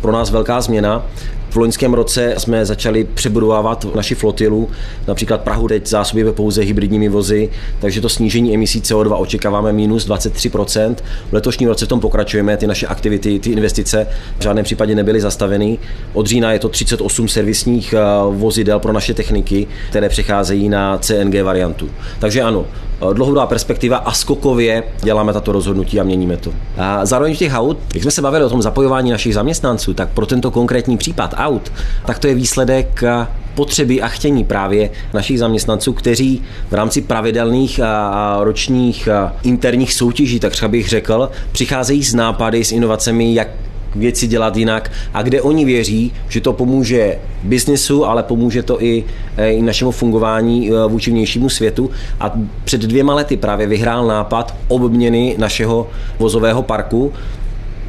Pro 0.01 0.11
nás 0.11 0.31
velká 0.31 0.61
změna. 0.61 1.03
V 1.49 1.55
loňském 1.55 1.93
roce 1.93 2.33
jsme 2.37 2.65
začali 2.65 3.03
přebudovávat 3.03 3.95
naši 3.95 4.15
flotilu, 4.15 4.69
například 5.07 5.41
Prahu 5.41 5.67
teď 5.67 5.87
zásobíme 5.87 6.31
pouze 6.31 6.61
hybridními 6.61 7.09
vozy, 7.09 7.49
takže 7.79 8.01
to 8.01 8.09
snížení 8.09 8.53
emisí 8.53 8.81
CO2 8.81 9.21
očekáváme 9.21 9.73
minus 9.73 10.07
23%. 10.07 10.95
V 11.29 11.33
letošním 11.33 11.69
roce 11.69 11.85
v 11.85 11.89
tom 11.89 11.99
pokračujeme, 11.99 12.57
ty 12.57 12.67
naše 12.67 12.87
aktivity, 12.87 13.39
ty 13.39 13.51
investice 13.51 14.07
v 14.39 14.43
žádném 14.43 14.65
případě 14.65 14.95
nebyly 14.95 15.21
zastaveny. 15.21 15.77
Od 16.13 16.27
října 16.27 16.51
je 16.51 16.59
to 16.59 16.69
38 16.69 17.27
servisních 17.27 17.93
eh, 17.93 17.99
vozidel 18.31 18.79
pro 18.79 18.93
naše 18.93 19.13
techniky, 19.13 19.67
které 19.89 20.09
přecházejí 20.09 20.69
na 20.69 20.97
CNG 20.97 21.43
variantu. 21.43 21.89
Takže 22.19 22.41
ano, 22.41 22.65
eh, 23.01 23.13
dlouhodobá 23.13 23.45
perspektiva 23.45 23.97
a 23.97 24.11
skokově 24.11 24.83
děláme 25.03 25.33
tato 25.33 25.51
rozhodnutí 25.51 25.99
a 25.99 26.03
měníme 26.03 26.37
to. 26.37 26.51
A 26.77 27.05
zároveň 27.05 27.35
v 27.35 27.37
těch 27.37 27.53
aut, 27.53 27.77
jak 27.93 28.03
jsme 28.03 28.11
se 28.11 28.21
bavili 28.21 28.45
o 28.45 28.49
tom 28.49 28.61
zapojování 28.61 29.11
našich 29.11 29.33
zaměstnanců, 29.33 29.93
tak 29.93 30.09
pro 30.09 30.25
tento 30.25 30.51
konkrétní 30.51 30.97
případ 30.97 31.33
aut, 31.39 31.71
tak 32.05 32.19
to 32.19 32.27
je 32.27 32.35
výsledek 32.35 33.03
eh, 33.03 33.27
potřeby 33.55 34.01
a 34.01 34.07
chtění 34.07 34.43
právě 34.43 34.89
našich 35.13 35.39
zaměstnanců, 35.39 35.93
kteří 35.93 36.41
v 36.69 36.73
rámci 36.73 37.01
pravidelných 37.01 37.79
a 37.79 38.37
ročních 38.41 39.09
interních 39.43 39.93
soutěží, 39.93 40.39
tak 40.39 40.51
třeba 40.51 40.69
bych 40.69 40.89
řekl, 40.89 41.29
přicházejí 41.51 42.03
s 42.03 42.13
nápady, 42.13 42.63
s 42.63 42.71
inovacemi, 42.71 43.33
jak 43.33 43.47
věci 43.95 44.27
dělat 44.27 44.57
jinak 44.57 44.91
a 45.13 45.21
kde 45.21 45.41
oni 45.41 45.65
věří, 45.65 46.11
že 46.27 46.41
to 46.41 46.53
pomůže 46.53 47.19
biznesu, 47.43 48.05
ale 48.05 48.23
pomůže 48.23 48.63
to 48.63 48.83
i, 48.83 49.03
eh, 49.37 49.51
i 49.51 49.61
našemu 49.61 49.91
fungování 49.91 50.69
eh, 50.69 50.73
vůči 50.87 51.11
vnějšímu 51.11 51.49
světu. 51.49 51.89
A 52.19 52.31
před 52.63 52.81
dvěma 52.81 53.13
lety 53.13 53.37
právě 53.37 53.67
vyhrál 53.67 54.07
nápad 54.07 54.55
obměny 54.67 55.35
našeho 55.37 55.89
vozového 56.19 56.63
parku, 56.63 57.13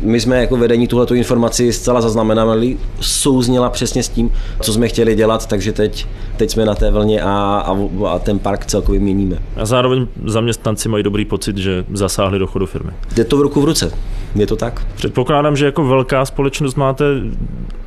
my 0.02 0.20
jsme 0.20 0.40
jako 0.40 0.56
vedení 0.56 0.86
tuhleto 0.86 1.14
informaci 1.14 1.72
zcela 1.72 2.00
zaznamenali, 2.00 2.76
souzněla 3.00 3.70
přesně 3.70 4.02
s 4.02 4.08
tím, 4.08 4.32
co 4.60 4.72
jsme 4.72 4.88
chtěli 4.88 5.14
dělat, 5.14 5.46
takže 5.46 5.72
teď, 5.72 6.06
teď 6.36 6.50
jsme 6.50 6.64
na 6.64 6.74
té 6.74 6.90
vlně 6.90 7.22
a, 7.22 7.64
a, 7.66 7.76
a 8.08 8.18
ten 8.18 8.38
park 8.38 8.66
celkově 8.66 9.00
měníme. 9.00 9.38
A 9.56 9.66
zároveň 9.66 10.06
zaměstnanci 10.26 10.88
mají 10.88 11.02
dobrý 11.02 11.24
pocit, 11.24 11.56
že 11.56 11.84
zasáhli 11.92 12.38
do 12.38 12.46
chodu 12.46 12.66
firmy. 12.66 12.90
Jde 13.14 13.24
to 13.24 13.36
v 13.36 13.40
ruku 13.40 13.60
v 13.60 13.64
ruce. 13.64 13.92
Je 14.34 14.46
to 14.46 14.56
tak? 14.56 14.86
Předpokládám, 14.94 15.56
že 15.56 15.64
jako 15.64 15.84
velká 15.84 16.24
společnost 16.24 16.74
máte 16.74 17.04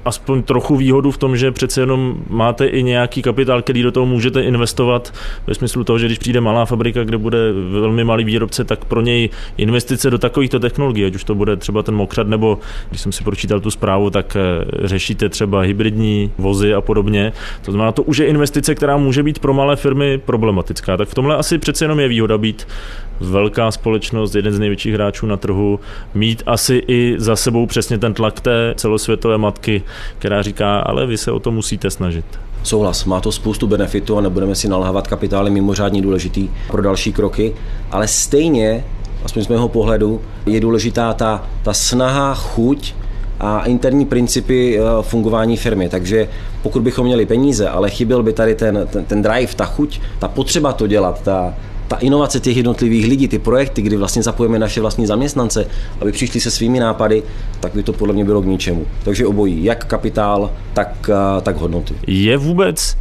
aspoň 0.05 0.43
trochu 0.43 0.75
výhodu 0.75 1.11
v 1.11 1.17
tom, 1.17 1.37
že 1.37 1.51
přece 1.51 1.81
jenom 1.81 2.15
máte 2.29 2.65
i 2.65 2.83
nějaký 2.83 3.21
kapitál, 3.21 3.61
který 3.61 3.83
do 3.83 3.91
toho 3.91 4.05
můžete 4.05 4.41
investovat 4.41 5.13
ve 5.47 5.53
smyslu 5.53 5.83
toho, 5.83 5.99
že 5.99 6.05
když 6.05 6.17
přijde 6.17 6.41
malá 6.41 6.65
fabrika, 6.65 7.03
kde 7.03 7.17
bude 7.17 7.37
velmi 7.69 8.03
malý 8.03 8.23
výrobce, 8.23 8.63
tak 8.63 8.85
pro 8.85 9.01
něj 9.01 9.29
investice 9.57 10.09
do 10.09 10.17
takovýchto 10.17 10.59
technologií, 10.59 11.05
ať 11.05 11.15
už 11.15 11.23
to 11.23 11.35
bude 11.35 11.55
třeba 11.55 11.83
ten 11.83 11.95
mokřad, 11.95 12.27
nebo 12.27 12.59
když 12.89 13.01
jsem 13.01 13.11
si 13.11 13.23
pročítal 13.23 13.59
tu 13.59 13.71
zprávu, 13.71 14.09
tak 14.09 14.35
eh, 14.35 14.65
řešíte 14.87 15.29
třeba 15.29 15.61
hybridní 15.61 16.31
vozy 16.37 16.73
a 16.73 16.81
podobně. 16.81 17.33
To 17.65 17.71
znamená, 17.71 17.91
to 17.91 18.03
už 18.03 18.17
je 18.17 18.25
investice, 18.25 18.75
která 18.75 18.97
může 18.97 19.23
být 19.23 19.39
pro 19.39 19.53
malé 19.53 19.75
firmy 19.75 20.17
problematická. 20.17 20.97
Tak 20.97 21.09
v 21.09 21.15
tomhle 21.15 21.35
asi 21.35 21.57
přece 21.57 21.85
jenom 21.85 21.99
je 21.99 22.07
výhoda 22.07 22.37
být 22.37 22.67
velká 23.19 23.71
společnost, 23.71 24.35
jeden 24.35 24.53
z 24.53 24.59
největších 24.59 24.93
hráčů 24.93 25.25
na 25.25 25.37
trhu, 25.37 25.79
mít 26.13 26.43
asi 26.45 26.81
i 26.87 27.15
za 27.17 27.35
sebou 27.35 27.65
přesně 27.65 27.97
ten 27.97 28.13
tlak 28.13 28.41
té 28.41 28.73
celosvětové 28.77 29.37
matky, 29.37 29.83
která 30.19 30.41
říká, 30.41 30.79
ale 30.79 31.05
vy 31.05 31.17
se 31.17 31.31
o 31.31 31.39
to 31.39 31.51
musíte 31.51 31.89
snažit. 31.89 32.25
Souhlas, 32.63 33.05
má 33.05 33.21
to 33.21 33.31
spoustu 33.31 33.67
benefitů 33.67 34.17
a 34.17 34.21
nebudeme 34.21 34.55
si 34.55 34.67
nalhávat 34.67 35.07
kapitály 35.07 35.49
mimořádně 35.51 36.01
důležitý 36.01 36.49
pro 36.67 36.81
další 36.81 37.13
kroky, 37.13 37.53
ale 37.91 38.07
stejně, 38.07 38.85
aspoň 39.25 39.43
z 39.43 39.47
mého 39.47 39.69
pohledu, 39.69 40.21
je 40.45 40.59
důležitá 40.59 41.13
ta, 41.13 41.47
ta 41.63 41.73
snaha, 41.73 42.33
chuť 42.35 42.93
a 43.39 43.65
interní 43.65 44.05
principy 44.05 44.79
eh, 44.79 44.83
fungování 45.01 45.57
firmy. 45.57 45.89
Takže 45.89 46.29
pokud 46.61 46.81
bychom 46.81 47.05
měli 47.05 47.25
peníze, 47.25 47.69
ale 47.69 47.89
chyběl 47.89 48.23
by 48.23 48.33
tady 48.33 48.55
ten, 48.55 48.87
ten, 48.91 49.05
ten 49.05 49.21
drive, 49.21 49.55
ta 49.55 49.65
chuť, 49.65 49.99
ta 50.19 50.27
potřeba 50.27 50.73
to 50.73 50.87
dělat, 50.87 51.21
ta, 51.21 51.53
ta 51.93 51.99
inovace 51.99 52.39
těch 52.39 52.57
jednotlivých 52.57 53.07
lidí, 53.07 53.27
ty 53.27 53.39
projekty, 53.39 53.81
kdy 53.81 53.97
vlastně 53.97 54.23
zapojíme 54.23 54.59
naše 54.59 54.81
vlastní 54.81 55.05
zaměstnance, 55.05 55.65
aby 56.01 56.11
přišli 56.11 56.39
se 56.39 56.51
svými 56.51 56.79
nápady, 56.79 57.23
tak 57.59 57.73
by 57.73 57.83
to 57.83 57.93
podle 57.93 58.13
mě 58.13 58.25
bylo 58.25 58.41
k 58.41 58.45
ničemu. 58.45 58.85
Takže 59.03 59.27
obojí, 59.27 59.63
jak 59.63 59.85
kapitál, 59.85 60.51
tak, 60.73 61.09
eh, 61.09 61.41
tak 61.41 61.55
hodnoty. 61.55 61.93
Je 62.07 62.37
vůbec 62.37 62.97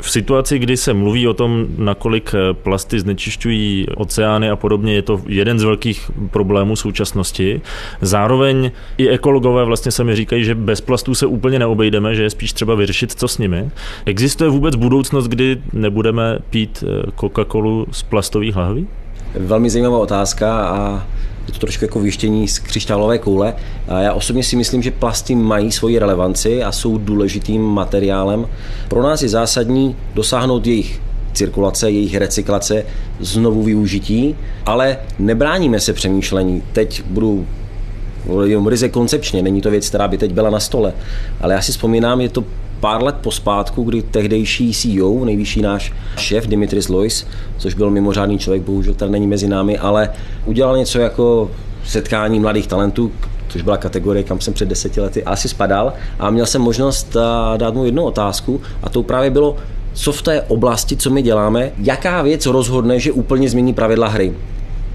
v 0.00 0.10
situaci, 0.10 0.58
kdy 0.58 0.76
se 0.76 0.94
mluví 0.94 1.28
o 1.28 1.34
tom, 1.34 1.66
nakolik 1.78 2.34
eh, 2.34 2.54
plasty 2.54 3.00
znečišťují 3.00 3.86
oceány 3.96 4.50
a 4.50 4.56
podobně, 4.56 4.94
je 4.94 5.02
to 5.02 5.20
jeden 5.26 5.58
z 5.58 5.62
velkých 5.62 6.10
problémů 6.30 6.76
současnosti. 6.76 7.60
Zároveň 8.00 8.70
i 8.98 9.08
ekologové 9.08 9.64
vlastně 9.64 9.92
sami 9.92 10.16
říkají, 10.16 10.44
že 10.44 10.54
bez 10.54 10.80
plastů 10.80 11.14
se 11.14 11.26
úplně 11.26 11.58
neobejdeme, 11.58 12.14
že 12.14 12.22
je 12.22 12.30
spíš 12.30 12.52
třeba 12.52 12.74
vyřešit, 12.74 13.12
co 13.12 13.28
s 13.28 13.38
nimi. 13.38 13.70
Existuje 14.06 14.50
vůbec 14.50 14.76
budoucnost, 14.76 15.28
kdy 15.28 15.62
nebudeme 15.72 16.38
pít 16.50 16.84
eh, 16.86 17.10
Coca-Colu 17.10 17.86
z 17.90 18.02
plastových 18.02 18.56
lahví? 18.56 18.86
Velmi 19.34 19.70
zajímavá 19.70 19.98
otázka 19.98 20.60
a 20.60 21.06
je 21.46 21.52
to 21.52 21.58
trošku 21.58 21.84
jako 21.84 22.00
věštění 22.00 22.48
z 22.48 22.58
křišťálové 22.58 23.18
koule. 23.18 23.54
A 23.88 24.00
já 24.00 24.12
osobně 24.12 24.42
si 24.42 24.56
myslím, 24.56 24.82
že 24.82 24.90
plasty 24.90 25.34
mají 25.34 25.72
svoji 25.72 25.98
relevanci 25.98 26.62
a 26.62 26.72
jsou 26.72 26.98
důležitým 26.98 27.62
materiálem. 27.62 28.46
Pro 28.88 29.02
nás 29.02 29.22
je 29.22 29.28
zásadní 29.28 29.96
dosáhnout 30.14 30.66
jejich 30.66 31.00
cirkulace, 31.32 31.90
jejich 31.90 32.16
recyklace, 32.16 32.84
znovu 33.20 33.62
využití, 33.62 34.36
ale 34.66 34.98
nebráníme 35.18 35.80
se 35.80 35.92
přemýšlení. 35.92 36.62
Teď 36.72 37.02
budu 37.06 37.46
jenom 38.44 38.66
ryze 38.66 38.88
koncepčně, 38.88 39.42
není 39.42 39.60
to 39.60 39.70
věc, 39.70 39.88
která 39.88 40.08
by 40.08 40.18
teď 40.18 40.32
byla 40.32 40.50
na 40.50 40.60
stole, 40.60 40.92
ale 41.40 41.54
já 41.54 41.62
si 41.62 41.72
vzpomínám, 41.72 42.20
je 42.20 42.28
to 42.28 42.44
pár 42.80 43.02
let 43.02 43.14
pospátku, 43.20 43.82
kdy 43.82 44.02
tehdejší 44.02 44.72
CEO, 44.72 45.24
nejvyšší 45.24 45.62
náš 45.62 45.92
šéf 46.16 46.46
Dimitris 46.46 46.88
Lois, 46.88 47.26
což 47.58 47.74
byl 47.74 47.90
mimořádný 47.90 48.38
člověk, 48.38 48.62
bohužel 48.62 48.94
tady 48.94 49.12
není 49.12 49.26
mezi 49.26 49.48
námi, 49.48 49.78
ale 49.78 50.10
udělal 50.46 50.76
něco 50.76 50.98
jako 50.98 51.50
setkání 51.84 52.40
mladých 52.40 52.66
talentů, 52.66 53.12
což 53.48 53.62
byla 53.62 53.76
kategorie, 53.76 54.22
kam 54.22 54.40
jsem 54.40 54.54
před 54.54 54.68
deseti 54.68 55.00
lety 55.00 55.24
asi 55.24 55.48
spadal 55.48 55.92
a 56.18 56.30
měl 56.30 56.46
jsem 56.46 56.62
možnost 56.62 57.16
dát 57.56 57.74
mu 57.74 57.84
jednu 57.84 58.04
otázku 58.04 58.60
a 58.82 58.88
to 58.88 59.02
právě 59.02 59.30
bylo, 59.30 59.56
co 59.92 60.12
v 60.12 60.22
té 60.22 60.42
oblasti, 60.42 60.96
co 60.96 61.10
my 61.10 61.22
děláme, 61.22 61.72
jaká 61.78 62.22
věc 62.22 62.46
rozhodne, 62.46 63.00
že 63.00 63.12
úplně 63.12 63.48
změní 63.48 63.74
pravidla 63.74 64.08
hry. 64.08 64.32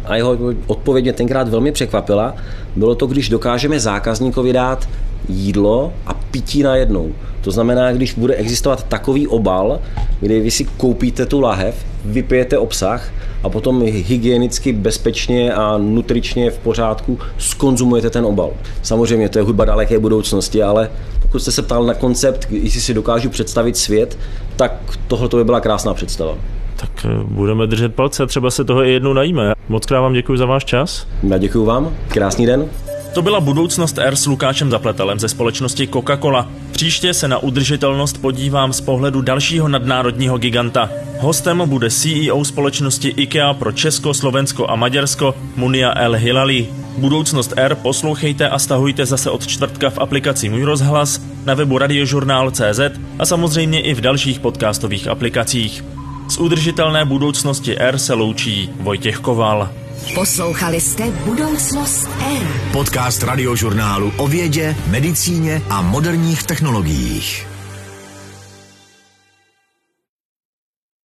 A 0.05 0.15
jeho 0.15 0.37
odpověď 0.67 1.03
mě 1.03 1.13
tenkrát 1.13 1.47
velmi 1.47 1.71
překvapila. 1.71 2.35
Bylo 2.75 2.95
to, 2.95 3.07
když 3.07 3.29
dokážeme 3.29 3.79
zákazníkovi 3.79 4.53
dát 4.53 4.89
jídlo 5.29 5.93
a 6.05 6.13
pití 6.13 6.63
najednou. 6.63 7.11
To 7.41 7.51
znamená, 7.51 7.93
když 7.93 8.13
bude 8.13 8.35
existovat 8.35 8.83
takový 8.83 9.27
obal, 9.27 9.79
kdy 10.19 10.39
vy 10.39 10.51
si 10.51 10.65
koupíte 10.65 11.25
tu 11.25 11.39
lahev, 11.41 11.85
vypijete 12.05 12.57
obsah 12.57 13.11
a 13.43 13.49
potom 13.49 13.81
hygienicky, 13.81 14.73
bezpečně 14.73 15.53
a 15.53 15.77
nutričně 15.77 16.51
v 16.51 16.57
pořádku 16.57 17.19
skonzumujete 17.37 18.09
ten 18.09 18.25
obal. 18.25 18.51
Samozřejmě 18.81 19.29
to 19.29 19.39
je 19.39 19.43
hudba 19.43 19.65
daleké 19.65 19.99
budoucnosti, 19.99 20.63
ale 20.63 20.89
pokud 21.21 21.39
jste 21.39 21.51
se 21.51 21.61
ptal 21.61 21.85
na 21.85 21.93
koncept, 21.93 22.47
jestli 22.49 22.81
si 22.81 22.93
dokážu 22.93 23.29
představit 23.29 23.77
svět, 23.77 24.17
tak 24.55 24.73
tohle 25.07 25.29
by 25.35 25.43
byla 25.43 25.59
krásná 25.59 25.93
představa. 25.93 26.37
Tak 26.75 27.05
eh, 27.05 27.09
budeme 27.23 27.67
držet 27.67 27.95
palce, 27.95 28.27
třeba 28.27 28.51
se 28.51 28.63
toho 28.63 28.83
i 28.83 28.91
jednou 28.91 29.13
najíme. 29.13 29.53
Moc 29.69 29.85
krát 29.85 30.01
vám 30.01 30.13
děkuji 30.13 30.37
za 30.37 30.45
váš 30.45 30.65
čas. 30.65 31.07
Já 31.23 31.37
děkuji 31.37 31.65
vám, 31.65 31.95
krásný 32.07 32.45
den. 32.45 32.69
To 33.15 33.21
byla 33.21 33.39
budoucnost 33.39 33.97
R 33.97 34.15
s 34.15 34.25
Lukášem 34.25 34.71
Zapletelem 34.71 35.19
ze 35.19 35.29
společnosti 35.29 35.87
Coca-Cola. 35.87 36.47
Příště 36.71 37.13
se 37.13 37.27
na 37.27 37.37
udržitelnost 37.37 38.21
podívám 38.21 38.73
z 38.73 38.81
pohledu 38.81 39.21
dalšího 39.21 39.67
nadnárodního 39.67 40.37
giganta. 40.37 40.89
Hostem 41.19 41.63
bude 41.65 41.89
CEO 41.89 42.45
společnosti 42.45 43.07
IKEA 43.07 43.53
pro 43.53 43.71
Česko, 43.71 44.13
Slovensko 44.13 44.69
a 44.69 44.75
Maďarsko 44.75 45.35
Munia 45.55 45.93
El 45.95 46.13
Hilali. 46.13 46.67
Budoucnost 46.97 47.53
R 47.57 47.75
poslouchejte 47.75 48.49
a 48.49 48.59
stahujte 48.59 49.05
zase 49.05 49.29
od 49.29 49.47
čtvrtka 49.47 49.89
v 49.89 49.99
aplikaci 49.99 50.49
Můj 50.49 50.63
rozhlas, 50.63 51.21
na 51.45 51.53
webu 51.53 51.77
radiožurnál.cz 51.77 52.79
a 53.19 53.25
samozřejmě 53.25 53.81
i 53.81 53.93
v 53.93 54.01
dalších 54.01 54.39
podcastových 54.39 55.07
aplikacích. 55.07 55.83
Z 56.27 56.37
udržitelné 56.37 57.05
budoucnosti 57.05 57.77
R 57.77 57.97
se 57.97 58.13
loučí 58.13 58.69
Vojtěch 58.79 59.17
Koval. 59.17 59.69
Poslouchali 60.15 60.81
jste 60.81 61.11
Budoucnost 61.11 62.09
R. 62.41 62.47
Podcast 62.71 63.23
radiožurnálu 63.23 64.13
o 64.17 64.27
vědě, 64.27 64.75
medicíně 64.87 65.61
a 65.69 65.81
moderních 65.81 66.43
technologiích. 66.43 67.54